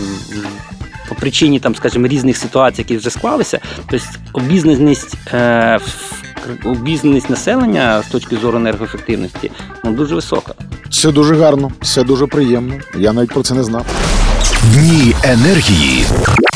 по 1.10 1.16
причині 1.16 1.60
там, 1.60 1.76
скажімо, 1.76 2.08
різних 2.08 2.38
ситуацій, 2.38 2.82
які 2.82 2.98
вже 2.98 3.10
склалися, 3.10 3.60
тобто 3.90 4.06
обізнаність, 4.34 5.16
е, 5.34 5.80
обізнаність 6.64 7.30
населення 7.30 8.04
з 8.04 8.12
точки 8.12 8.38
зору 8.38 8.58
енергоефективності 8.58 9.52
ну, 9.84 9.92
дуже 9.92 10.16
висока. 10.16 10.54
Це 10.90 11.12
дуже 11.12 11.36
гарно, 11.36 11.72
це 11.84 12.04
дуже 12.04 12.28
приємно. 12.28 12.74
Я 12.98 13.14
навіть 13.14 13.32
про 13.32 13.44
це 13.44 13.54
не 13.54 13.64
знав. 13.64 13.86
Дні 14.74 15.16
енергії 15.24 16.06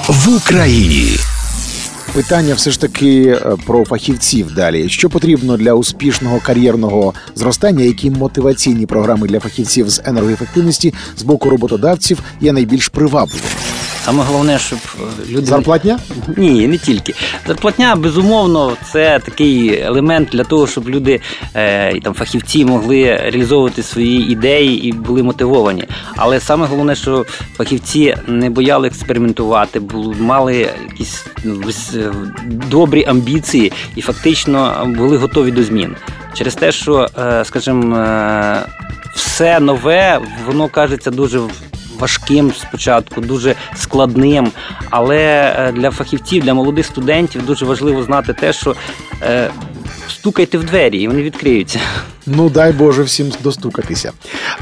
в 0.07 0.35
Україні. 0.35 1.17
Питання 2.13 2.53
все 2.53 2.71
ж 2.71 2.81
таки 2.81 3.23
е, 3.27 3.57
про 3.65 3.85
фахівців 3.85 4.53
далі. 4.53 4.89
Що 4.89 5.09
потрібно 5.09 5.57
для 5.57 5.73
успішного 5.73 6.39
кар'єрного 6.45 7.13
зростання? 7.35 7.85
Які 7.85 8.11
мотиваційні 8.11 8.85
програми 8.85 9.27
для 9.27 9.39
фахівців 9.39 9.89
з 9.89 10.01
енергоефективності 10.05 10.93
з 11.17 11.23
боку 11.23 11.49
роботодавців 11.49 12.19
є 12.41 12.51
найбільш 12.51 12.87
привабливими? 12.87 13.47
Саме 14.05 14.23
головне, 14.23 14.59
щоб 14.59 14.79
е, 14.79 15.31
люди 15.31 15.45
Зарплатня? 15.45 15.99
Ні, 16.37 16.67
не 16.67 16.77
тільки. 16.77 17.13
Зарплатня, 17.47 17.95
безумовно, 17.95 18.77
це 18.91 19.19
такий 19.19 19.81
елемент 19.81 20.29
для 20.29 20.43
того, 20.43 20.67
щоб 20.67 20.89
люди 20.89 21.21
е, 21.55 21.91
і 21.91 21.99
там 21.99 22.13
фахівці 22.13 22.65
могли 22.65 23.03
реалізовувати 23.15 23.83
свої 23.83 24.31
ідеї 24.31 24.87
і 24.87 24.91
були 24.91 25.23
мотивовані. 25.23 25.83
Але 26.15 26.39
саме 26.39 26.67
головне, 26.67 26.95
що 26.95 27.25
фахівці 27.57 28.15
не 28.27 28.49
бояли 28.49 28.87
експериментувати, 28.87 29.81
мали 30.19 30.69
якісь 30.89 31.25
ну, 31.43 31.61
е, 31.95 32.11
добрі 32.69 33.05
амбіції 33.05 33.71
і 33.95 34.01
фактично 34.01 34.87
були 34.97 35.17
готові 35.17 35.51
до 35.51 35.63
змін. 35.63 35.95
Через 36.33 36.55
те, 36.55 36.71
що, 36.71 37.09
е, 37.19 37.45
скажімо, 37.45 37.97
е, 37.97 38.65
все 39.15 39.59
нове, 39.59 40.19
воно 40.47 40.67
кажеться 40.67 41.11
дуже 41.11 41.39
важким 42.01 42.53
спочатку, 42.53 43.21
дуже 43.21 43.55
складним. 43.75 44.51
Але 44.89 45.17
е, 45.57 45.71
для 45.71 45.91
фахівців, 45.91 46.43
для 46.43 46.53
молодих 46.53 46.85
студентів 46.85 47.45
дуже 47.45 47.65
важливо 47.65 48.03
знати 48.03 48.33
те, 48.33 48.53
що 48.53 48.75
е, 49.21 49.49
стукайте 50.09 50.57
в 50.57 50.63
двері, 50.63 50.99
і 51.01 51.07
вони 51.07 51.23
відкриються. 51.23 51.79
Ну 52.25 52.49
дай 52.49 52.71
Боже 52.71 53.03
всім 53.03 53.31
достукатися. 53.43 54.11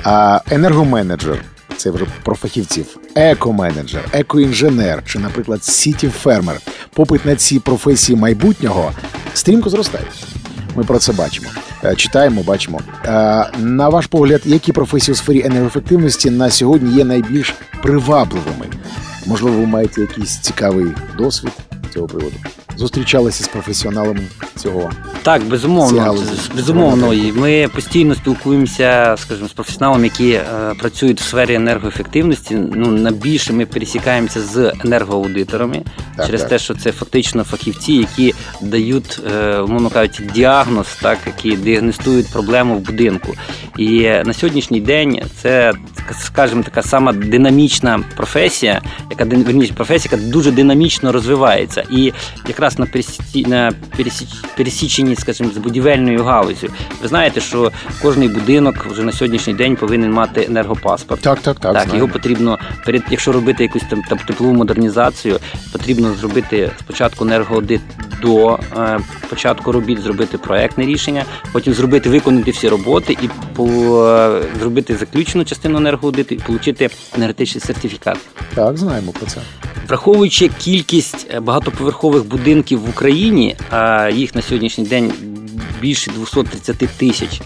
А 0.03 0.41
енергоменеджер. 0.51 1.43
Це 1.77 1.91
вже 1.91 2.05
про 2.23 2.35
фахівців, 2.35 2.85
екоменеджер, 3.15 4.01
екоінженер 4.11 5.03
чи, 5.05 5.19
наприклад, 5.19 5.63
сіті 5.63 6.09
фермер. 6.09 6.59
Попит 6.93 7.25
на 7.25 7.35
ці 7.35 7.59
професії 7.59 8.19
майбутнього 8.19 8.91
стрімко 9.33 9.69
зростає. 9.69 10.05
Ми 10.75 10.83
про 10.83 10.99
це 10.99 11.13
бачимо. 11.13 11.47
Е, 11.83 11.95
Читаємо, 11.95 12.43
бачимо. 12.43 12.79
Е, 13.05 13.09
На 13.57 13.89
ваш 13.89 14.07
погляд, 14.07 14.41
які 14.45 14.71
професії 14.71 15.13
у 15.13 15.15
сфері 15.15 15.45
енергоефективності 15.45 16.29
на 16.29 16.49
сьогодні 16.49 16.97
є 16.97 17.05
найбільш 17.05 17.55
привабливими? 17.81 18.65
Можливо, 19.25 19.57
ви 19.57 19.65
маєте 19.65 20.01
якийсь 20.01 20.37
цікавий 20.39 20.85
досвід 21.17 21.51
цього 21.93 22.07
приводу? 22.07 22.35
Зустрічалися 22.79 23.43
з 23.43 23.47
професіоналами 23.47 24.21
цього 24.55 24.91
Так, 25.21 25.43
безумовно, 25.43 26.17
безумовно. 26.55 27.13
І 27.13 27.31
ми 27.31 27.67
постійно 27.75 28.15
спілкуємося, 28.15 29.15
скажімо, 29.17 29.47
з 29.47 29.51
професіоналами, 29.51 30.03
які 30.03 30.31
е, 30.31 30.45
працюють 30.79 31.21
в 31.21 31.23
сфері 31.23 31.53
енергоефективності. 31.53 32.55
Ну 32.55 32.91
найбільше 32.91 33.53
ми 33.53 33.65
пересікаємося 33.65 34.41
з 34.41 34.73
енергоаудиторами 34.85 35.81
Так, 36.17 36.25
через 36.25 36.41
так. 36.41 36.49
те, 36.49 36.59
що 36.59 36.75
це 36.75 36.91
фактично 36.91 37.43
фахівці, 37.43 37.93
які 37.93 38.33
дають, 38.61 39.19
е, 39.33 39.57
умовно 39.57 39.89
кажучи, 39.89 40.23
діагноз, 40.33 40.87
так 41.01 41.17
які 41.25 41.55
діагностують 41.55 42.31
проблему 42.31 42.75
в 42.75 42.79
будинку. 42.79 43.35
І 43.77 44.01
на 44.25 44.33
сьогоднішній 44.33 44.81
день 44.81 45.21
це 45.41 45.73
скажімо, 46.19 46.63
така 46.63 46.81
сама 46.81 47.13
динамічна 47.13 48.03
професія, 48.15 48.81
яка 49.09 49.25
верніше, 49.25 49.73
професія, 49.73 50.11
яка 50.11 50.31
дуже 50.31 50.51
динамічно 50.51 51.11
розвивається. 51.11 51.83
І 51.91 52.13
якраз 52.47 52.79
на 52.79 52.85
пересічі 52.85 53.45
на 53.45 53.71
пересіч, 53.97 54.27
пересіченні, 54.57 55.15
скажімо, 55.15 55.49
з 55.55 55.57
будівельною 55.57 56.23
галузю. 56.23 56.67
Ви 57.01 57.07
знаєте, 57.07 57.41
що 57.41 57.71
кожний 58.01 58.27
будинок 58.27 58.85
вже 58.85 59.03
на 59.03 59.11
сьогоднішній 59.11 59.53
день 59.53 59.75
повинен 59.75 60.11
мати 60.11 60.45
енергопаспорт. 60.49 61.21
так, 61.21 61.39
так, 61.39 61.59
так. 61.59 61.73
Так, 61.73 61.83
знаю. 61.83 61.97
його 61.97 62.13
потрібно 62.13 62.59
перед, 62.85 63.03
якщо 63.09 63.31
робити 63.31 63.63
якусь 63.63 63.83
там, 63.89 64.01
там 64.09 64.17
теплову 64.17 64.53
модернізацію, 64.53 65.39
потрібно 65.71 66.13
зробити 66.13 66.71
спочатку 66.79 67.25
енергоаудит 67.25 67.81
до 68.21 68.59
е, 68.77 68.99
початку 69.29 69.71
робіт, 69.71 69.99
зробити 69.99 70.37
проектне 70.37 70.85
рішення, 70.85 71.25
потім 71.51 71.73
зробити 71.73 72.09
виконати 72.09 72.51
всі 72.51 72.69
роботи 72.69 73.17
і 73.21 73.29
зробити 74.59 74.95
заключену 74.95 75.45
частину 75.45 75.77
енергоаудиту 75.77 76.35
і 76.35 76.37
отримати 76.37 76.89
енергетичний 77.15 77.61
сертифікат. 77.61 78.17
Так, 78.55 78.77
знаємо 78.77 79.11
про 79.11 79.25
це. 79.25 79.41
Враховуючи 79.87 80.47
кількість 80.47 81.27
е, 81.33 81.39
багатоповерхових 81.39 82.25
будинків 82.25 82.81
в 82.81 82.89
Україні, 82.89 83.55
а 83.69 84.09
їх 84.13 84.35
на 84.35 84.41
сьогоднішній 84.41 84.83
день 84.83 85.13
більше 85.81 86.11
230 86.11 86.77
тисяч. 86.77 87.41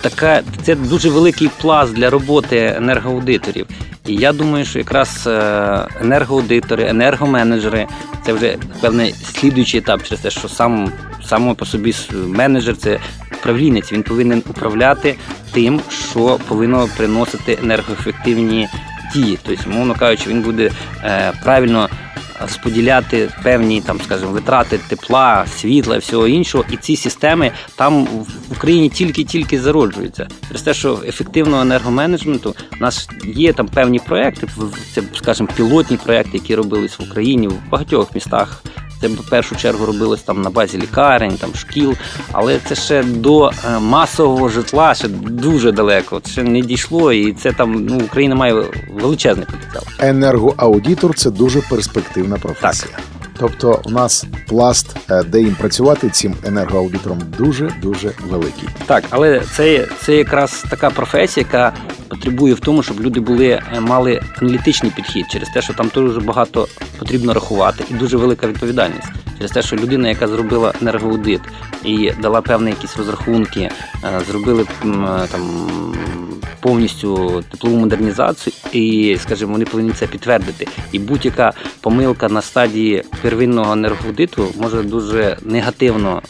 Така 0.00 0.42
це 0.62 0.74
дуже 0.74 1.10
великий 1.10 1.50
пласт 1.60 1.94
для 1.94 2.10
роботи 2.10 2.74
енергоаудиторів. 2.76 3.66
І 4.06 4.14
я 4.14 4.32
думаю, 4.32 4.64
що 4.64 4.78
якраз 4.78 5.24
е, 5.26 5.88
енергоаудитори, 6.00 6.88
енергоменеджери 6.88 7.86
це 8.26 8.32
вже 8.32 8.56
певний 8.80 9.14
слідуючий 9.40 9.80
етап 9.80 10.02
через 10.02 10.20
те, 10.20 10.30
що 10.30 10.48
сам 10.48 10.92
саме 11.24 11.54
по 11.54 11.66
собі 11.66 11.94
менеджер 12.12 12.76
це 12.76 12.98
управлінець. 13.46 13.92
Він 13.92 14.02
повинен 14.02 14.42
управляти 14.50 15.16
тим, 15.52 15.80
що 16.10 16.38
повинно 16.48 16.88
приносити 16.96 17.58
енергоефективні 17.62 18.68
дії. 19.14 19.38
Тобто, 19.42 19.70
мовно 19.70 19.94
кажучи, 19.94 20.30
він 20.30 20.42
буде 20.42 20.70
е, 21.04 21.32
правильно 21.44 21.88
розподіляти 22.40 23.28
певні 23.42 23.80
там, 23.80 24.00
скажімо, 24.00 24.30
витрати 24.30 24.78
тепла, 24.88 25.46
світла 25.46 25.96
і 25.96 25.98
всього 25.98 26.26
іншого. 26.28 26.64
І 26.70 26.76
ці 26.76 26.96
системи 26.96 27.52
там 27.76 28.04
в 28.04 28.52
Україні 28.56 28.88
тільки-тільки 28.88 29.60
зароджуються. 29.60 30.28
Через 30.48 30.62
те, 30.62 30.74
що 30.74 30.98
ефективного 31.06 31.62
енергоменеджменту 31.62 32.54
у 32.72 32.82
нас 32.82 33.08
є 33.24 33.52
там 33.52 33.68
певні 33.68 33.98
проекти, 33.98 34.46
це, 34.94 35.02
скажімо, 35.14 35.48
пілотні 35.56 35.96
проекти, 35.96 36.30
які 36.34 36.54
робились 36.54 36.98
в 36.98 37.02
Україні 37.02 37.48
в 37.48 37.54
багатьох 37.70 38.14
містах. 38.14 38.62
Це 39.00 39.08
в 39.08 39.30
першу 39.30 39.56
чергу 39.56 39.86
робилось 39.86 40.22
там 40.22 40.42
на 40.42 40.50
базі 40.50 40.78
лікарень, 40.78 41.36
там 41.36 41.54
шкіл, 41.54 41.94
але 42.32 42.58
це 42.68 42.74
ще 42.74 43.02
до 43.02 43.48
е, 43.48 43.78
масового 43.80 44.48
житла 44.48 44.94
ще 44.94 45.08
дуже 45.08 45.72
далеко. 45.72 46.20
Це 46.20 46.30
ще 46.30 46.42
не 46.42 46.60
дійшло, 46.60 47.12
і 47.12 47.32
це 47.32 47.52
там 47.52 47.86
ну 47.86 48.00
Україна 48.04 48.34
має 48.34 48.64
величезний 48.92 49.46
потенціал. 49.46 49.84
Енергоаудитор 49.98 51.14
це 51.14 51.30
дуже 51.30 51.60
перспективна 51.60 52.36
професія. 52.36 52.98
Тобто, 53.38 53.80
у 53.84 53.90
нас 53.90 54.26
пласт, 54.48 54.96
е, 55.10 55.22
де 55.22 55.40
їм 55.40 55.54
працювати 55.54 56.10
цим 56.10 56.34
енергоаудитором, 56.44 57.18
дуже 57.38 57.70
дуже 57.82 58.12
великий. 58.28 58.68
Так, 58.86 59.04
але 59.10 59.42
це, 59.56 59.88
це 60.00 60.16
якраз 60.16 60.64
така 60.70 60.90
професія, 60.90 61.46
яка 61.52 61.72
потребує 62.08 62.54
в 62.54 62.60
тому, 62.60 62.82
щоб 62.82 63.00
люди 63.00 63.20
були 63.20 63.48
е, 63.48 63.80
мали 63.80 64.20
аналітичний 64.42 64.92
підхід 64.96 65.26
через 65.30 65.48
те, 65.48 65.62
що 65.62 65.74
там 65.74 65.90
дуже 65.94 66.20
багато 66.20 66.68
потрібно 66.98 67.34
рахувати, 67.34 67.84
і 67.90 67.94
дуже 67.94 68.16
велика 68.16 68.46
відповідальність. 68.46 69.08
Через 69.36 69.50
те, 69.50 69.62
що 69.62 69.76
людина, 69.76 70.08
яка 70.08 70.28
зробила 70.28 70.72
енергоаудит 70.82 71.40
і 71.84 72.12
дала 72.22 72.40
певні 72.40 72.70
якісь 72.70 72.96
розрахунки, 72.96 73.60
е, 73.60 73.70
зробили 74.28 74.62
е, 74.62 74.66
там 75.32 75.68
повністю 76.60 77.42
теплову 77.50 77.76
модернізацію, 77.76 78.54
і, 78.72 79.16
скажімо, 79.22 79.52
вони 79.52 79.64
повинні 79.64 79.92
це 79.92 80.06
підтвердити. 80.06 80.66
І 80.92 80.98
будь-яка 80.98 81.52
помилка 81.80 82.28
на 82.28 82.42
стадії 82.42 83.04
первинного 83.22 83.72
енергоаудиту 83.72 84.48
може 84.60 84.82
дуже 84.82 85.36
негативно 85.42 86.22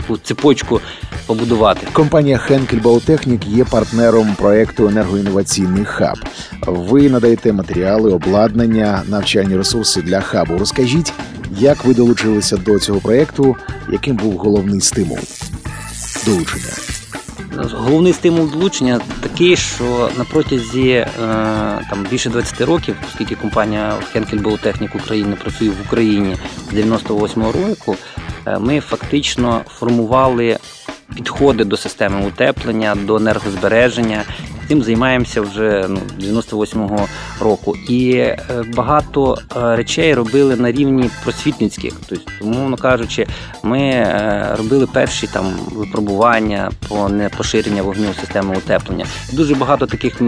таку 0.00 0.18
цепочку 0.18 0.80
побудувати. 1.26 1.86
Компанія 1.92 2.40
Henkel 2.50 2.82
Bautechnik 2.82 3.48
є 3.48 3.64
партнером 3.64 4.34
проекту 4.34 4.88
енергоінноваційний 4.88 5.84
хаб. 5.84 6.16
Ви 6.66 7.10
надаєте 7.10 7.52
матеріали, 7.52 8.12
обладнання, 8.12 9.02
навчальні 9.08 9.56
ресурси 9.56 10.02
для 10.02 10.20
хабу. 10.20 10.58
Розкажіть, 10.58 11.12
як 11.58 11.84
ви 11.84 11.94
долучилися 11.94 12.56
до 12.56 12.78
цього 12.78 13.00
проекту, 13.00 13.56
яким 13.88 14.16
був 14.16 14.36
головний 14.36 14.80
стимул 14.80 15.18
долучення? 16.26 16.72
Головний 17.56 18.12
стимул 18.12 18.50
долучення 18.50 19.00
такий, 19.20 19.56
що 19.56 20.10
на 20.18 20.24
протязі 20.24 20.90
е, 20.90 21.06
там 21.90 22.06
більше 22.10 22.30
20 22.30 22.60
років, 22.60 22.96
оскільки 23.08 23.34
компанія 23.34 23.94
Henkel 24.14 24.42
Bautechnik 24.42 24.96
України 24.96 25.36
працює 25.42 25.68
в 25.68 25.86
Україні 25.86 26.36
з 26.72 26.74
98-го 26.74 27.52
року, 27.52 27.96
е, 28.46 28.58
ми 28.58 28.80
фактично 28.80 29.60
формували 29.68 30.58
підходи 31.14 31.64
до 31.64 31.76
системи 31.76 32.26
утеплення, 32.26 32.94
до 32.94 33.16
енергозбереження. 33.16 34.24
Цим 34.68 34.82
займаємося 34.82 35.40
вже 35.40 35.86
ну, 35.88 36.00
98-го 36.20 37.08
року. 37.40 37.76
І 37.88 38.12
е, 38.16 38.38
багато 38.76 39.38
е, 39.56 39.76
речей 39.76 40.14
робили 40.14 40.56
на 40.56 40.72
рівні 40.72 41.10
просвітницьких. 41.22 41.92
Тобто, 42.08 42.30
умовно 42.40 42.76
кажучи, 42.76 43.26
ми 43.62 43.80
е, 43.80 44.54
робили 44.58 44.86
перші 44.86 45.26
там 45.26 45.44
випробування 45.72 46.70
по 46.88 47.08
непоширення 47.08 47.82
вогню 47.82 48.14
системи 48.20 48.56
утеплення. 48.56 49.06
Дуже 49.32 49.54
багато 49.54 49.86
таких 49.86 50.22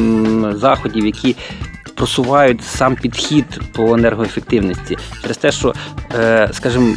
заходів, 0.53 1.07
які 1.07 1.37
просувають 1.95 2.65
сам 2.65 2.97
підхід 2.97 3.61
по 3.73 3.95
енергоефективності 3.95 4.97
через 5.23 5.37
те, 5.37 5.53
що, 5.53 5.75
скажімо, 6.53 6.95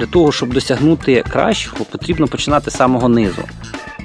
для 0.00 0.06
того, 0.06 0.32
щоб 0.32 0.52
досягнути 0.52 1.24
кращого, 1.28 1.84
потрібно 1.84 2.28
починати 2.28 2.70
з 2.70 2.76
самого 2.76 3.08
низу. 3.08 3.42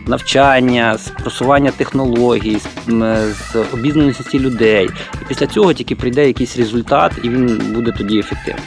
Навчання, 0.07 0.97
з 0.97 1.07
просування 1.07 1.71
технологій, 1.71 2.57
з, 2.57 3.55
обізнаності 3.73 4.39
людей. 4.39 4.89
І 5.21 5.25
після 5.27 5.47
цього 5.47 5.73
тільки 5.73 5.95
прийде 5.95 6.27
якийсь 6.27 6.57
результат, 6.57 7.11
і 7.23 7.29
він 7.29 7.61
буде 7.75 7.91
тоді 7.97 8.19
ефективним. 8.19 8.63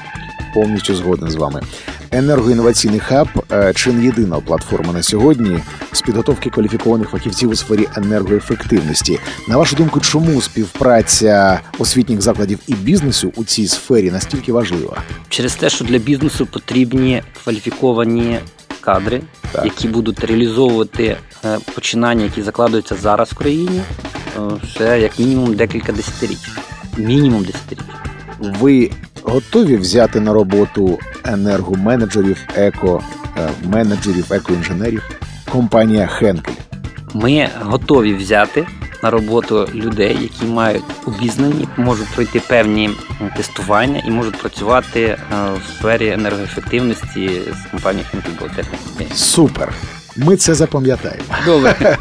Повністю 0.55 0.95
згоден 0.95 1.31
з 1.31 1.35
вами. 1.35 1.61
Енергоінноваційний 2.11 3.01
хаб 3.01 3.29
е, 3.53 3.73
чи 3.75 3.93
не 3.93 4.05
єдина 4.05 4.41
платформа 4.41 4.93
на 4.93 5.03
сьогодні 5.03 5.59
з 5.93 6.03
підготовки 6.03 6.51
кваліфікованих 6.51 7.09
фахівців 7.11 7.51
у 7.51 7.55
сфері 7.55 7.89
енергоефективності. 7.97 9.19
На 9.49 9.57
вашу 9.57 9.77
думку, 9.77 10.01
чому 10.01 10.43
співпраця 10.43 11.61
освітніх 11.79 12.23
закладів 12.23 12.59
і 12.67 12.75
бізнесу 12.75 13.33
у 13.37 13.45
цій 13.45 13.69
сфері 13.69 14.11
настільки 14.11 14.53
важлива? 14.53 15.03
Через 15.29 15.55
те, 15.55 15.71
що 15.71 15.85
для 15.85 15.99
бізнесу 15.99 16.47
потрібні 16.47 17.23
кваліфіковані 17.45 18.39
кадри, 18.81 19.23
Так. 19.53 19.65
які 19.65 19.89
будуть 19.89 20.25
реалізовувати 20.25 21.17
е, 21.45 21.59
починання, 21.75 22.25
які 22.25 22.43
закладуються 22.43 22.95
зараз 22.95 23.33
в 23.33 23.35
країні, 23.35 23.83
е, 24.37 24.41
ще 24.75 25.01
як 25.01 25.19
мінімум 25.19 25.55
декілька 25.55 25.93
десятиріч. 25.93 26.39
Мінімум 26.97 27.45
десятиріч. 27.45 27.85
Ви 28.39 28.91
готові 29.29 29.77
взяти 29.77 30.21
на 30.21 30.33
роботу 30.33 30.99
енергоменеджерів, 31.25 32.39
еко-менеджерів, 32.59 34.35
екоінженерів? 34.35 35.03
Компанія 35.53 36.07
Хенкель. 36.07 36.53
Ми 37.15 37.49
готові 37.63 38.15
взяти 38.15 38.67
на 39.03 39.11
роботу 39.11 39.69
людей, 39.75 40.19
які 40.23 40.45
мають 40.45 40.85
обізнані, 41.07 41.69
можуть 41.77 42.09
пройти 42.09 42.41
певні 42.41 42.91
тестування 43.37 44.03
і 44.07 44.11
можуть 44.11 44.37
працювати 44.37 45.01
е, 45.03 45.19
в 45.33 45.79
сфері 45.79 46.11
енергоефективності 46.11 47.31
з 47.53 47.71
компанією 47.71 48.09
Henkel 48.15 48.43
Bautechnik. 48.43 49.15
Супер. 49.15 49.73
Ми 50.17 50.37
це 50.37 50.55
запам'ятаємо. 50.55 51.25
Добре. 51.47 51.99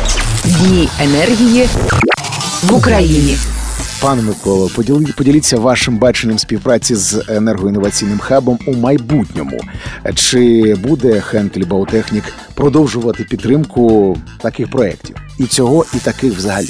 Дні 0.44 0.88
енергії 1.00 1.68
в 2.62 2.74
Україні. 2.74 3.36
Пане 4.02 4.22
Миколо, 4.22 4.66
поділи- 4.76 5.16
поділіться 5.16 5.56
вашим 5.58 5.98
баченням 5.98 6.38
співпраці 6.38 6.94
з 6.94 7.24
енергоінноваційним 7.28 8.18
хабом 8.18 8.58
у 8.66 8.74
майбутньому. 8.74 9.60
Чи 10.14 10.74
буде 10.74 11.20
Хенкель 11.20 11.62
Bautechnik 11.62 12.22
продовжувати 12.54 13.24
підтримку 13.24 14.16
таких 14.38 14.70
проєктів? 14.70 15.16
І 15.38 15.44
цього, 15.46 15.84
і 15.94 15.98
таких 15.98 16.32
взагалі. 16.32 16.68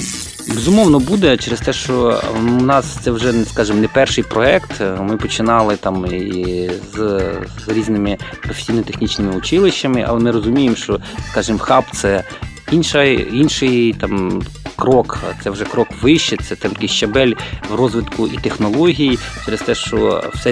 Безумовно 0.55 0.99
буде 0.99 1.37
через 1.37 1.59
те, 1.59 1.73
що 1.73 2.21
у 2.59 2.63
нас 2.63 2.85
це 3.03 3.11
вже 3.11 3.33
скажімо, 3.53 3.79
не 3.81 3.87
перший 3.87 4.23
проект. 4.23 4.81
Ми 5.01 5.17
починали 5.17 5.75
там 5.75 6.05
і 6.05 6.69
з, 6.93 7.21
з 7.65 7.69
різними 7.69 8.17
професійно-технічними 8.43 9.37
училищами, 9.37 10.05
але 10.07 10.19
ми 10.19 10.31
розуміємо, 10.31 10.75
що 10.75 10.99
скажімо, 11.31 11.59
хаб 11.59 11.83
це 11.93 12.23
інша, 12.71 13.03
інший 13.03 13.93
там. 13.93 14.41
Крок, 14.77 15.17
це 15.43 15.49
вже 15.49 15.65
крок 15.65 15.87
вище, 16.01 16.37
це 16.37 16.55
такий 16.55 16.89
щабель 16.89 17.33
в 17.69 17.75
розвитку 17.75 18.27
і 18.27 18.37
технологій, 18.37 19.19
через 19.45 19.61
те, 19.61 19.75
що 19.75 20.23
все 20.33 20.51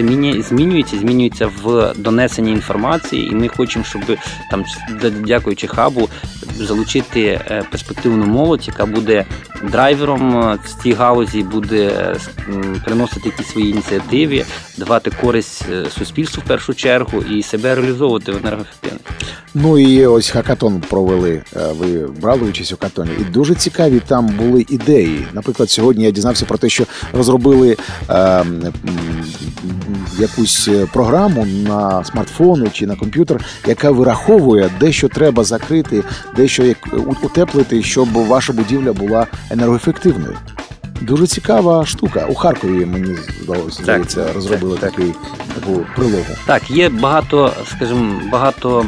змінюється, 0.49 0.97
змінюється 0.97 1.49
в 1.63 1.93
донесенні 1.97 2.51
інформації, 2.51 3.29
і 3.31 3.35
ми 3.35 3.47
хочемо, 3.47 3.85
щоб 3.85 4.01
там, 4.51 4.63
дякуючи 5.25 5.67
хабу, 5.67 6.09
залучити 6.57 7.21
е, 7.21 7.63
перспективну 7.71 8.25
молодь, 8.25 8.67
яка 8.67 8.85
буде 8.85 9.25
драйвером 9.63 10.38
е, 10.38 10.57
в 10.63 10.83
цій 10.83 10.93
галузі, 10.93 11.43
буде 11.43 12.15
приносити 12.85 13.29
якісь 13.29 13.47
свої 13.47 13.69
ініціативи, 13.69 14.45
давати 14.77 15.11
користь 15.21 15.65
е, 15.71 15.85
суспільству 15.97 16.43
в 16.45 16.47
першу 16.47 16.73
чергу 16.73 17.21
і 17.21 17.43
себе 17.43 17.75
реалізовувати 17.75 18.31
в 18.31 18.38
енергоефективності. 18.38 19.05
Ну 19.53 19.77
і 19.77 20.05
ось 20.05 20.29
хакатон 20.29 20.83
провели. 20.89 21.41
Ви 21.79 22.07
брали 22.21 22.41
участь 22.41 22.73
у 22.73 22.75
хакатоні. 22.75 23.09
І 23.19 23.23
дуже 23.23 23.55
цікаві 23.55 24.01
там 24.07 24.14
були 24.21 24.65
ідеї. 24.69 25.28
Наприклад, 25.34 25.69
сьогодні 25.69 26.04
я 26.04 26.12
дізнався 26.12 26.45
про 26.45 26.58
те, 26.58 26.69
що 26.69 26.84
розробили 27.13 27.78
е, 28.10 28.45
якусь 30.19 30.69
програму 30.93 31.45
на 31.45 32.04
смартфони 32.04 32.69
чи 32.73 32.88
на 32.88 32.95
комп'ютер, 32.95 33.45
яка 33.67 33.91
вираховує, 33.91 34.69
де 34.80 34.91
що 34.91 35.08
треба 35.08 35.43
закрити, 35.43 36.04
де 36.36 36.47
що 36.47 36.63
як- 36.63 36.89
утеплити, 37.23 37.84
щоб 37.84 38.13
ваша 38.13 38.54
будівля 38.54 38.93
була 38.93 39.28
енергоефективною. 39.49 40.38
Дуже 41.01 41.27
цікава 41.27 41.86
штука. 41.86 42.25
У 42.29 42.36
Харкові 42.36 42.86
мені 42.86 43.17
здалося, 43.43 43.84
здається, 43.84 44.23
так, 44.25 44.36
розробили 44.36 44.77
так. 44.77 44.91
такий 44.91 45.13
таку 45.55 45.86
прилогу. 45.95 46.25
Так, 46.45 46.71
є 46.71 46.89
багато, 46.89 47.53
скажімо, 47.75 48.21
багато 48.31 48.86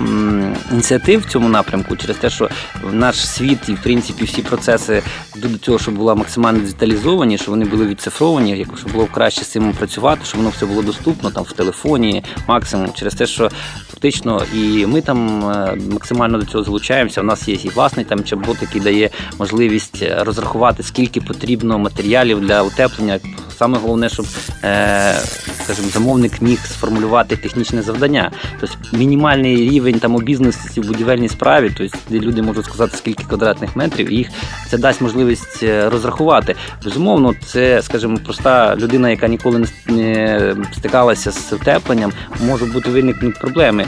ініціатив 0.72 1.20
в 1.22 1.26
цьому 1.26 1.50
напрямку 1.50 1.96
через 1.98 2.18
те, 2.18 2.30
що 2.30 2.50
наш 2.92 3.28
світ 3.30 3.60
і 3.70 3.74
в 3.74 3.82
принципі 3.84 4.26
всі 4.26 4.42
процеси 4.42 5.02
йдуть 5.36 5.52
до 5.52 5.58
цього, 5.58 5.80
щоб 5.80 5.96
була 5.96 6.16
максимально 6.16 6.60
деталізовані, 6.60 7.38
щоб 7.38 7.50
вони 7.50 7.66
були 7.66 7.86
відцифровані, 7.88 8.58
як- 8.58 8.78
щоб 8.78 8.92
було 8.92 9.08
краще 9.14 9.44
з 9.44 9.48
цим 9.48 9.74
працювати, 9.74 10.22
щоб 10.26 10.38
воно 10.38 10.50
все 10.50 10.66
було 10.66 10.82
доступно 10.82 11.30
там 11.32 11.44
в 11.44 11.52
телефоні, 11.52 12.24
максимум, 12.48 12.90
через 12.94 13.16
те, 13.16 13.26
що 13.26 13.50
фактично 13.90 14.42
і 14.54 14.86
ми 14.86 15.02
там 15.02 15.50
е, 15.52 15.78
максимально 15.94 16.38
до 16.38 16.46
цього 16.46 16.64
залучаємося. 16.64 17.22
У 17.22 17.24
нас 17.24 17.48
є 17.48 17.56
і 17.56 17.70
власний 17.70 18.06
там 18.06 18.20
чат-бот, 18.20 18.58
який 18.62 18.82
дає 18.82 19.10
можливість 19.40 20.00
е, 20.02 20.24
розрахувати, 20.24 20.84
скільки 20.84 21.22
потрібно 21.22 21.80
матеріалів 21.80 21.97
для 22.42 22.64
утеплення. 22.64 23.20
Саме 23.58 23.78
головне, 23.78 24.10
щоб 24.10 24.26
е, 24.64 25.16
скажімо, 25.64 25.90
замовник 25.90 26.42
міг 26.42 26.60
сформулювати 26.66 27.36
технічне 27.36 27.82
завдання. 27.82 28.32
Тобто 28.60 28.76
мінімальний 28.94 29.56
рівень 29.56 30.00
там 30.00 30.16
обізнаності 30.16 30.82
в 30.82 30.88
будівельній 30.88 31.30
справі, 31.30 31.72
тобто 31.78 31.98
де 32.10 32.20
люди 32.20 32.42
можуть 32.42 32.66
сказати, 32.66 32.98
скільки 32.98 33.24
квадратних 33.24 33.76
метрів, 33.76 34.14
і 34.14 34.16
їх 34.16 34.28
це 34.70 34.78
дасть 34.78 35.02
можливість 35.02 35.64
е, 35.64 35.90
розрахувати. 35.90 36.56
Безумовно, 36.84 37.34
це, 37.46 37.82
скажімо, 37.82 38.18
проста 38.26 38.76
людина, 38.76 39.10
яка 39.10 39.28
ніколи 39.28 39.66
не 39.88 40.56
стикалася 40.74 41.32
з 41.32 41.54
утепленням, 41.54 42.12
може 42.46 42.66
бути 42.66 42.90
виникнуть 42.90 43.40
проблеми. 43.40 43.86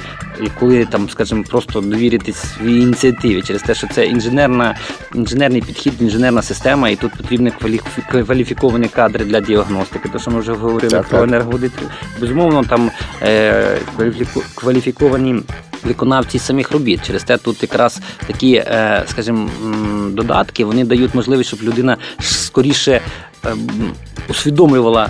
Коли 0.59 0.85
там, 0.85 1.09
скажімо, 1.09 1.43
просто 1.49 1.81
довіритись 1.81 2.37
своїй 2.37 2.81
ініціативі 2.81 3.41
через 3.41 3.61
те, 3.61 3.75
що 3.75 3.87
це 3.87 4.05
інженерна, 4.05 4.75
інженерний 5.15 5.61
підхід, 5.61 5.93
інженерна 5.99 6.41
система, 6.41 6.89
і 6.89 6.95
тут 6.95 7.11
потрібні 7.17 7.51
кваліфіковані 8.25 8.87
кадри 8.87 9.25
для 9.25 9.41
діагностики. 9.59 10.09
То, 10.09 10.19
що 10.19 10.31
ми 10.31 10.39
вже 10.39 10.53
говорили 10.53 10.89
Так, 10.89 11.07
про 11.07 11.19
так. 11.19 11.27
енергоаудитів. 11.27 11.89
Безумовно, 12.21 12.63
там 12.63 12.91
е, 13.21 13.77
кваліфіковані. 14.55 15.41
Виконавці 15.83 16.39
самих 16.39 16.71
робіт 16.71 17.05
через 17.07 17.23
те 17.23 17.37
тут 17.37 17.61
якраз 17.61 18.01
такі, 18.27 18.53
е, 18.53 19.03
скажімо, 19.07 19.49
додатки 20.09 20.65
вони 20.65 20.85
дають 20.85 21.15
можливість, 21.15 21.47
щоб 21.47 21.63
людина 21.63 21.97
скоріше 22.19 23.01
е, 23.45 23.55
усвідомлювала 24.29 25.09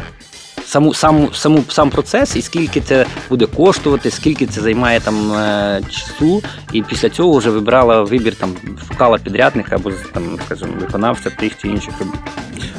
саму, 0.69 0.93
саму, 0.93 1.33
саму, 1.33 1.63
сам 1.69 1.89
процес 1.89 2.35
і 2.35 2.41
скільки 2.41 2.81
це 2.81 3.05
буде 3.29 3.45
коштувати, 3.45 4.11
скільки 4.11 4.45
це 4.45 4.61
займає 4.61 4.99
там 4.99 5.33
е, 5.33 5.81
часу, 5.89 6.43
і 6.73 6.81
після 6.81 7.09
цього 7.09 7.37
вже 7.37 7.49
вибирала 7.49 8.01
вибір 8.01 8.35
там, 8.35 8.55
шукала 8.87 9.17
підрядника 9.17 9.75
або 9.75 9.91
там, 10.13 10.23
скажімо, 10.45 10.71
виконавця 10.79 11.29
тих 11.29 11.57
чи 11.61 11.67
інших. 11.67 11.93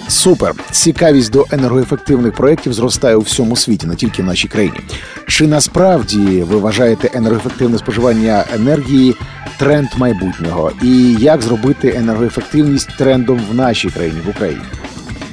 Супер! 0.08 0.54
Цікавість 0.70 1.32
до 1.32 1.46
енергоефективних 1.50 2.32
проєктів 2.34 2.72
зростає 2.72 3.16
у 3.16 3.20
всьому 3.20 3.56
світі, 3.56 3.86
не 3.86 3.96
тільки 3.96 4.22
в 4.22 4.26
нашій 4.26 4.48
країні. 4.48 4.80
Чи 5.28 5.46
насправді 5.46 6.42
ви 6.42 6.56
вважаєте 6.56 7.10
енергоефективне 7.14 7.78
споживання 7.78 8.44
енергії 8.54 9.14
тренд 9.58 9.88
майбутнього, 9.96 10.72
і 10.82 11.14
як 11.14 11.42
зробити 11.42 11.94
енергоефективність 11.96 12.96
трендом 12.98 13.40
в 13.50 13.54
нашій 13.54 13.88
країні 13.88 14.20
в 14.26 14.28
Україні? 14.28 14.62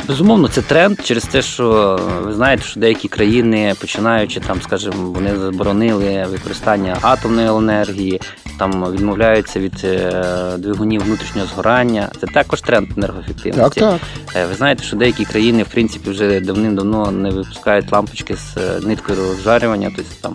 Безумовно, 0.07 0.47
це 0.47 0.61
тренд 0.61 0.99
через 1.03 1.23
те, 1.23 1.41
що 1.41 1.99
ви 2.23 2.33
знаєте, 2.33 2.63
що 2.63 2.79
деякі 2.79 3.07
країни, 3.07 3.73
починаючи 3.81 4.39
там, 4.39 4.61
скажімо, 4.61 4.95
вони 5.11 5.35
заборонили 5.39 6.25
використання 6.31 6.97
атомної 7.01 7.47
енергії, 7.47 8.21
там 8.59 8.91
відмовляються 8.91 9.59
від 9.59 9.81
е, 9.83 10.23
двигунів 10.57 11.01
внутрішнього 11.03 11.47
згорання. 11.47 12.09
Це 12.21 12.27
також 12.27 12.61
тренд 12.61 12.87
енергоефективності. 12.97 13.79
так. 13.79 13.99
Е, 14.35 14.45
Ви 14.45 14.55
знаєте, 14.55 14.83
що 14.83 14.97
деякі 14.97 15.25
країни, 15.25 15.63
в 15.63 15.67
принципі, 15.67 16.09
вже 16.09 16.39
давним-давно 16.39 17.11
не 17.11 17.29
випускають 17.29 17.91
лампочки 17.91 18.35
з 18.35 18.57
е, 18.57 18.79
ниткою 18.87 19.17
розжарювання, 19.17 19.91
тобто 19.95 20.11
там 20.21 20.33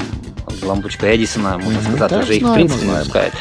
лампочка 0.68 1.06
Едісона, 1.06 1.56
можна 1.58 1.72
Мгм, 1.72 1.82
сказати, 1.82 2.14
так, 2.14 2.24
вже 2.24 2.34
їх 2.34 2.46
в 2.46 2.54
принципі 2.54 2.86
не 2.86 2.92
випускають. 2.92 3.32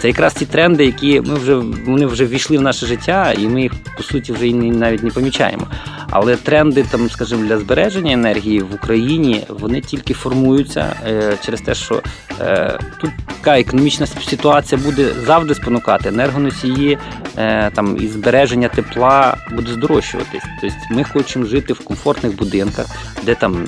Це 0.00 0.08
якраз 0.08 0.34
ті 0.34 0.46
тренди, 0.46 0.84
які 0.84 1.20
ми 1.20 1.34
вже 1.34 1.54
вони 1.86 2.06
вже 2.06 2.24
ввійшли 2.24 2.58
в 2.58 2.62
наше 2.62 2.86
життя, 2.86 3.32
і 3.38 3.48
ми 3.48 3.62
їх 3.62 3.72
по 3.96 4.02
суті 4.02 4.32
вже 4.32 4.52
навіть 4.52 5.02
не 5.02 5.10
помічаємо. 5.10 5.66
Але 6.10 6.36
тренди, 6.36 6.82
там, 6.90 7.10
скажімо, 7.10 7.44
для 7.46 7.58
збереження 7.58 8.12
енергії 8.12 8.60
в 8.60 8.74
Україні 8.74 9.44
вони 9.48 9.80
тільки 9.80 10.14
формуються 10.14 10.96
е, 11.06 11.36
через 11.44 11.60
те, 11.60 11.74
що 11.74 12.02
е, 12.40 12.78
тут 13.00 13.10
така 13.26 13.60
економічна 13.60 14.06
ситуація 14.06 14.80
буде 14.84 15.12
завжди 15.26 15.54
спонукати 15.54 16.08
енергоносії, 16.08 16.98
е, 17.36 17.70
там 17.74 17.96
і 18.00 18.06
збереження 18.06 18.68
тепла 18.68 19.36
буде 19.50 19.72
здорожчуватись. 19.72 20.42
Тобто 20.60 20.76
ми 20.90 21.04
хочемо 21.04 21.44
жити 21.44 21.72
в 21.72 21.84
комфортних 21.84 22.36
будинках, 22.36 22.86
де 23.28 23.34
там 23.34 23.66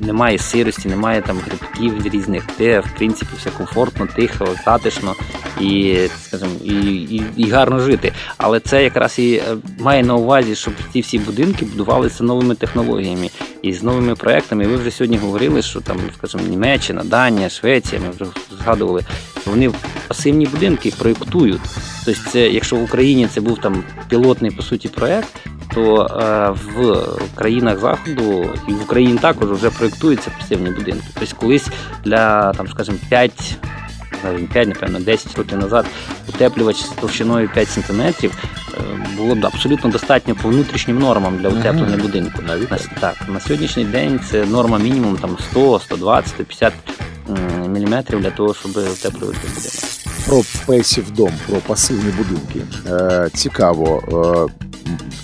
немає 0.00 0.38
сирості, 0.38 0.88
немає 0.88 1.22
там 1.22 1.38
грибків 1.38 2.14
різних, 2.14 2.44
де 2.58 2.80
в 2.80 2.86
принципі 2.96 3.30
все 3.38 3.50
комфортно, 3.50 4.06
тихо, 4.16 4.48
затишно 4.64 5.14
і, 5.60 5.96
скажімо, 6.22 6.50
і, 6.64 6.72
і, 6.94 7.22
і 7.36 7.50
гарно 7.50 7.80
жити. 7.80 8.12
Але 8.36 8.60
це 8.60 8.82
якраз 8.84 9.18
і 9.18 9.34
е, 9.34 9.56
має 9.78 10.02
на 10.02 10.14
увазі, 10.14 10.54
щоб 10.54 10.74
ці 10.92 11.00
всі 11.00 11.18
будинки 11.18 11.64
будувалися 11.64 12.24
новими 12.24 12.54
технологіями 12.54 13.30
і 13.62 13.72
з 13.72 13.82
новими 13.82 14.14
проектами. 14.14 14.66
Ви 14.66 14.76
вже 14.76 14.90
сьогодні 14.90 15.16
говорили, 15.16 15.62
що 15.62 15.80
там, 15.80 15.96
скажімо, 16.18 16.42
Німеччина, 16.50 17.04
Данія, 17.04 17.48
Швеція, 17.48 18.00
ми 18.00 18.10
вже 18.10 18.32
згадували, 18.60 19.04
що 19.40 19.50
вони 19.50 19.70
пасивні 20.08 20.46
будинки 20.46 20.92
проєктують. 20.98 21.60
Тобто, 22.04 22.20
це, 22.30 22.48
якщо 22.48 22.76
в 22.76 22.82
Україні 22.82 23.28
це 23.34 23.40
був 23.40 23.58
там 23.60 23.84
пілотний 24.08 24.50
по 24.50 24.62
суті 24.62 24.88
проект, 24.88 25.28
то 25.78 26.06
е, 26.20 26.50
в 26.50 27.06
країнах 27.34 27.78
заходу 27.78 28.46
і 28.68 28.72
в 28.72 28.82
Україні 28.82 29.18
також 29.18 29.48
вже 29.48 29.70
проєктуються 29.70 30.30
пасивні 30.38 30.70
будинки. 30.70 31.06
Тобто 31.14 31.36
колись 31.36 31.68
для 32.04 32.52
там, 32.52 32.68
скажімо, 32.68 32.98
5 33.08 33.56
навіть 34.24 34.48
5, 34.48 34.68
напевно, 34.68 35.00
10 35.00 35.38
років 35.38 35.58
назад 35.58 35.86
утеплювач 36.28 36.76
з 36.76 36.88
товщиною 36.88 37.50
5 37.54 37.68
см 37.68 38.02
було 39.16 39.34
б 39.34 39.46
абсолютно 39.46 39.90
достатньо 39.90 40.34
по 40.42 40.48
внутрішнім 40.48 40.98
нормам 40.98 41.38
для 41.38 41.48
утеплення 41.48 41.96
будинку. 41.96 42.42
Навіть 42.42 42.70
На, 42.70 42.78
так. 43.00 43.14
на 43.28 43.40
сьогоднішній 43.40 43.84
день 43.84 44.20
це 44.30 44.44
норма 44.44 44.78
мінімум 44.78 45.16
там 45.16 45.36
100, 45.50 45.80
120, 45.80 46.28
150 46.28 46.72
мм 47.58 48.04
для 48.10 48.30
того, 48.30 48.54
щоб 48.54 48.70
утеплювати 48.70 49.38
будинок. 49.54 49.72
Про 50.26 50.42
песів 50.66 51.10
дом, 51.10 51.32
про 51.46 51.56
пасивні 51.56 52.12
будинки. 52.12 52.60
Е, 52.90 53.30
цікаво. 53.34 54.02
Е, 54.48 54.68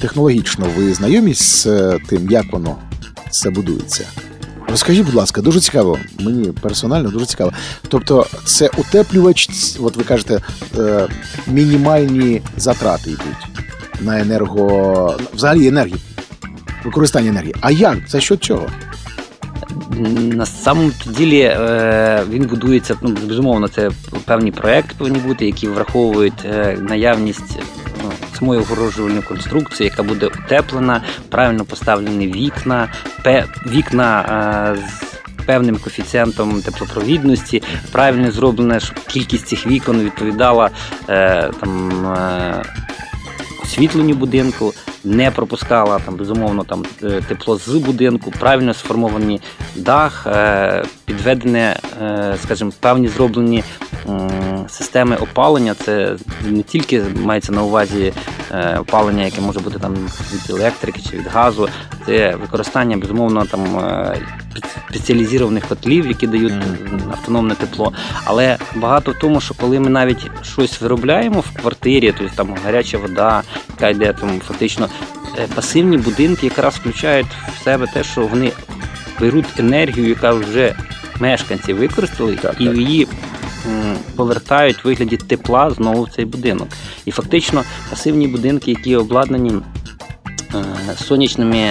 технологічно 0.00 0.66
ви 0.76 0.94
знайомі 0.94 1.34
з 1.34 1.66
е, 1.66 1.98
тим, 2.08 2.30
як 2.30 2.52
воно 2.52 2.76
все 3.30 3.50
будується? 3.50 4.04
Розкажіть, 4.74 5.06
будь 5.06 5.14
ласка, 5.14 5.40
дуже 5.40 5.60
цікаво. 5.60 5.98
Мені 6.20 6.52
персонально 6.52 7.10
дуже 7.10 7.26
цікаво. 7.26 7.52
Тобто, 7.88 8.26
це 8.44 8.70
утеплювач, 8.76 9.48
от 9.80 9.96
ви 9.96 10.04
кажете, 10.04 10.40
е, 10.78 11.08
мінімальні 11.46 12.42
затрати 12.56 13.10
йдуть 13.10 13.64
на 14.00 14.20
енерго, 14.20 15.16
взагалі 15.34 15.66
енергії, 15.66 16.00
використання 16.84 17.28
енергії. 17.28 17.54
А 17.60 17.70
як? 17.70 17.98
За 18.08 18.20
що 18.20 18.36
чого? 18.36 18.66
На 20.16 20.46
самому 20.46 20.90
ділі 21.06 21.40
е, 21.40 22.22
він 22.30 22.46
будується, 22.46 22.96
ну, 23.02 23.16
безумовно, 23.28 23.68
це 23.68 23.90
певні 24.24 24.52
проекти 24.52 24.94
повинні 24.98 25.18
бути, 25.18 25.46
які 25.46 25.68
враховують 25.68 26.44
е, 26.44 26.78
наявність 26.80 27.58
самої 28.34 28.60
огороджувальної 28.60 29.22
конструкції, 29.22 29.88
яка 29.88 30.02
буде 30.02 30.26
утеплена, 30.26 31.02
правильно 31.28 31.64
поставлені 31.64 32.26
вікна, 32.26 32.88
вікна 33.66 34.20
е, 34.20 34.88
з 34.88 35.14
певним 35.46 35.76
коефіцієнтом 35.76 36.62
теплопровідності, 36.62 37.62
правильно 37.92 38.30
зроблено, 38.30 38.80
щоб 38.80 39.00
кількість 39.00 39.46
цих 39.46 39.66
вікон 39.66 40.00
відповідала 40.00 40.70
е, 41.08 41.50
там. 41.60 42.06
Е, 42.06 42.62
освітленню 43.74 44.14
будинку, 44.14 44.74
не 45.04 45.30
пропускала 45.30 45.98
там 45.98 46.16
безумовно 46.16 46.64
там 46.64 46.84
е, 47.02 47.20
тепло 47.28 47.56
з 47.56 47.68
будинку, 47.68 48.30
правильно 48.30 48.74
сформований 48.74 49.40
дах, 49.76 50.26
е, 50.26 50.84
підведене, 51.06 51.76
е, 52.02 52.36
скажімо, 52.42 52.72
певні 52.80 53.08
зроблені 53.08 53.64
системи 54.68 55.16
опалення. 55.16 55.74
Це 55.74 56.16
не 56.44 56.62
тільки 56.62 57.02
мається 57.22 57.52
на 57.52 57.62
увазі 57.62 58.12
е, 58.52 58.78
опалення, 58.78 59.24
яке 59.24 59.40
може 59.40 59.60
бути 59.60 59.78
там 59.78 59.94
від 60.32 60.50
електрики 60.50 61.00
чи 61.10 61.16
від 61.16 61.26
газу, 61.26 61.68
це 62.06 62.36
використання 62.36 62.96
безумовно 62.96 63.44
там 63.44 63.78
е, 63.78 64.16
спеціалізованих 64.90 65.66
котлів, 65.66 66.06
які 66.06 66.26
дають 66.26 66.52
автономне 67.10 67.54
тепло. 67.54 67.92
Але 68.24 68.56
багато 68.74 69.10
в 69.10 69.18
тому, 69.18 69.40
що 69.40 69.54
коли 69.54 69.80
ми 69.80 69.90
навіть 69.90 70.30
щось 70.42 70.80
виробляємо 70.80 71.40
в 71.40 71.60
квартирі, 71.60 72.14
тобто 72.18 72.36
там 72.36 72.54
гаряча 72.64 72.98
вода, 72.98 73.42
яка 73.70 73.88
йде 73.88 74.12
там 74.12 74.40
фактично 74.40 74.88
пасивні 75.54 75.98
будинки, 75.98 76.46
якраз 76.46 76.74
включають 76.74 77.26
в 77.60 77.64
себе 77.64 77.86
те, 77.94 78.04
що 78.04 78.26
вони 78.26 78.52
беруть 79.20 79.46
енергію, 79.58 80.08
яка 80.08 80.32
вже 80.32 80.74
мешканці 81.20 81.72
використали, 81.72 82.36
Так, 82.36 82.56
і 82.58 82.66
так. 82.66 82.76
її 82.76 83.08
повертають 84.16 84.84
в 84.84 84.88
вигляді 84.88 85.16
тепла 85.16 85.70
знову 85.70 86.02
в 86.02 86.10
цей 86.10 86.24
будинок. 86.24 86.68
І 87.04 87.10
фактично 87.10 87.62
пасивні 87.90 88.28
будинки, 88.28 88.70
які 88.70 88.96
обладнані 88.96 89.52
е, 90.54 90.64
сонячними 90.96 91.70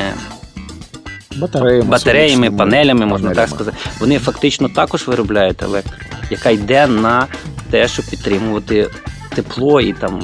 Батареями, 1.37 1.89
батареями, 1.89 2.51
панелями, 2.51 3.05
можна 3.05 3.33
так 3.35 3.49
сказати, 3.49 3.77
вони 3.99 4.19
фактично 4.19 4.69
також 4.69 5.07
виробляють 5.07 5.63
електрику, 5.63 6.05
яка 6.29 6.49
йде 6.49 6.87
на 6.87 7.27
те, 7.71 7.87
щоб 7.87 8.05
підтримувати 8.05 8.89
тепло 9.35 9.81
і 9.81 9.93
там 9.93 10.21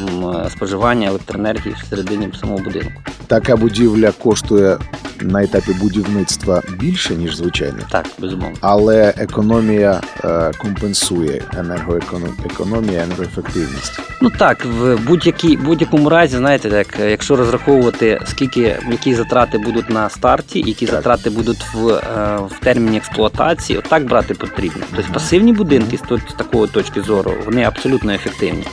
споживання 0.50 1.08
електроенергії 1.08 1.76
всередині 1.84 2.30
самого 2.40 2.60
будинку. 2.60 3.02
Така 3.28 3.56
будівля 3.56 4.12
коштує 4.12 4.78
на 5.22 5.44
етапі 5.44 5.74
будівництва 5.74 6.62
більше, 6.80 7.16
ніж 7.16 7.36
звичайно. 7.36 7.78
Так, 7.92 8.06
безумовно. 8.20 8.56
Але 8.62 9.14
економія 9.18 10.02
е, 10.26 10.52
компенсує 10.58 11.42
енергоекономія, 11.58 13.04
енергоефективність. 13.04 14.00
Ну 14.22 14.30
так, 14.30 14.66
в 14.66 14.96
будь-якій 15.08 15.58
будь-якому 15.58 16.10
разі, 16.10 16.38
знаєте, 16.38 16.70
так, 16.70 16.88
якщо 17.10 17.36
розраховувати, 17.36 18.22
скільки 18.26 18.78
які 18.92 19.16
затрати 19.16 19.58
будуть 19.58 19.90
на 19.90 20.10
старті, 20.10 20.60
які 20.68 20.86
Так. 20.86 20.96
затрати 20.96 21.30
будуть 21.30 21.66
в, 21.74 21.88
е, 21.90 22.02
в 22.50 22.60
терміні 22.64 22.98
експлуатації, 22.98 23.80
отак 23.80 24.06
брати 24.06 24.34
потрібно. 24.34 24.84
Тобто 24.96 25.14
пасивні 25.14 25.54
будинки 25.54 25.98
з 25.98 26.34
такої 26.38 26.68
точки 26.68 27.02
зору 27.02 27.34
вони 27.46 27.64
абсолютно 27.64 28.14
ефективні. 28.14 28.64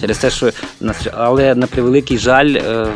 Через 0.00 0.18
те, 0.18 0.30
що 0.30 0.50
на 0.80 0.92
сь- 0.92 1.10
але 1.16 1.54
на 1.54 1.66
превеликий 1.66 2.18
жаль, 2.18 2.54
е, 2.54 2.86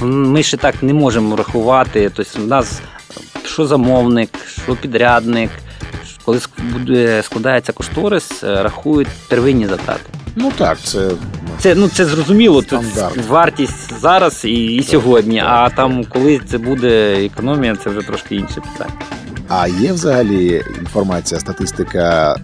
ми 0.00 0.42
ще 0.42 0.56
так 0.56 0.82
не 0.82 0.94
можемо 0.94 1.36
рахувати. 1.36 2.10
Тобто, 2.14 2.42
у 2.42 2.46
нас 2.46 2.80
що 3.44 3.66
замовник, 3.66 4.30
що 4.64 4.76
підрядник. 4.76 5.50
Коли 6.24 6.40
складається 7.22 7.72
кошторис, 7.72 8.44
е, 8.44 8.62
рахують 8.62 9.08
первинні 9.28 9.66
затрати. 9.66 10.00
Ну 10.36 10.52
так, 10.58 10.78
це 10.80 11.10
Це 11.58 11.74
ну 11.74 11.88
це 11.88 12.04
зрозуміло. 12.04 12.62
Це 12.62 12.68
Стандарт. 12.82 13.26
вартість 13.28 14.00
зараз 14.00 14.44
і, 14.44 14.64
і 14.64 14.82
сьогодні. 14.82 15.42
А 15.46 15.70
там, 15.70 16.04
коли 16.04 16.40
це 16.50 16.58
буде 16.58 17.24
економія, 17.26 17.76
це 17.76 17.90
вже 17.90 18.00
трошки 18.00 18.36
інше 18.36 18.54
питання. 18.54 18.94
а 19.48 19.68
є 19.68 19.92
взагалі 19.92 20.62
інформація, 20.78 21.40
статистика, 21.40 22.36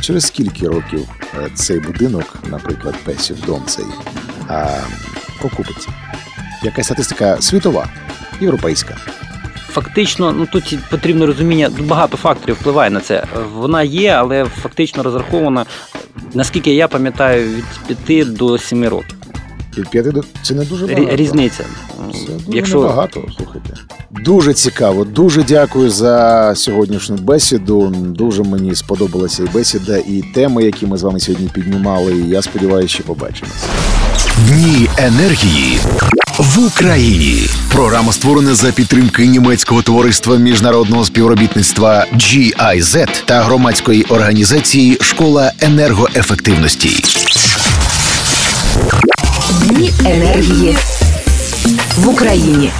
через 0.00 0.26
скільки 0.26 0.68
років 0.68 1.08
е, 1.34 1.50
цей 1.54 1.80
будинок, 1.80 2.34
наприклад, 2.50 2.94
Песів 3.04 3.36
дом 3.46 3.62
цей 3.66 3.84
а, 4.48 4.68
окупиться? 5.44 5.88
Яка 6.66 6.82
статистика 6.82 7.36
світова, 7.40 7.88
європейська? 8.40 8.96
Фактично, 9.68 10.32
ну 10.32 10.46
тут 10.52 10.78
потрібно 10.90 11.26
розуміння, 11.26 11.70
багато 11.78 12.16
факторів 12.16 12.56
впливає 12.60 12.90
на 12.90 13.00
це. 13.00 13.24
Вона 13.54 13.82
є, 13.82 14.10
але 14.10 14.44
фактично 14.44 15.02
розрахована, 15.02 15.66
наскільки 16.34 16.74
я 16.74 16.88
пам'ятаю, 16.88 17.48
від 17.90 17.96
5 17.96 18.32
до 18.32 18.58
7 18.58 18.84
років. 18.84 19.16
Від 19.78 19.88
п'яти 19.88 20.10
до 20.10 20.24
це 20.42 20.54
не 20.54 20.64
дуже 20.64 20.86
багато. 20.86 21.16
Різниця. 21.16 21.64
Це 22.12 22.32
дуже 22.46 22.56
Якщо 22.56 22.80
багато, 22.80 23.24
слухайте. 23.36 23.70
Дуже 24.10 24.54
цікаво. 24.54 25.04
Дуже 25.04 25.42
дякую 25.42 25.90
за 25.90 26.52
сьогоднішню 26.56 27.16
бесіду. 27.16 27.86
Дуже 27.96 28.42
мені 28.42 28.74
сподобалася 28.74 29.42
і 29.42 29.46
бесіда, 29.46 29.96
і 29.96 30.24
теми, 30.34 30.64
які 30.64 30.86
ми 30.86 30.96
з 30.96 31.02
вами 31.02 31.20
сьогодні 31.20 31.48
піднімали. 31.48 32.16
І 32.16 32.28
я 32.28 32.42
сподіваюся, 32.42 32.94
що 32.94 33.04
побачимося. 33.04 33.66
Дні 34.48 34.88
енергії 34.98 35.78
в 36.38 36.66
Україні. 36.66 37.48
Програма 37.72 38.12
створена 38.12 38.54
за 38.54 38.72
підтримки 38.72 39.26
німецького 39.26 39.82
товариства 39.82 40.36
міжнародного 40.36 41.04
співробітництва 41.04 42.06
GIZ 42.12 43.06
та 43.24 43.42
громадської 43.42 44.02
організації 44.02 44.98
Школа 45.00 45.52
енергоефективності. 45.60 47.04
Дні 49.62 49.92
енергії 50.04 50.76
в 51.96 52.08
Україні. 52.08 52.70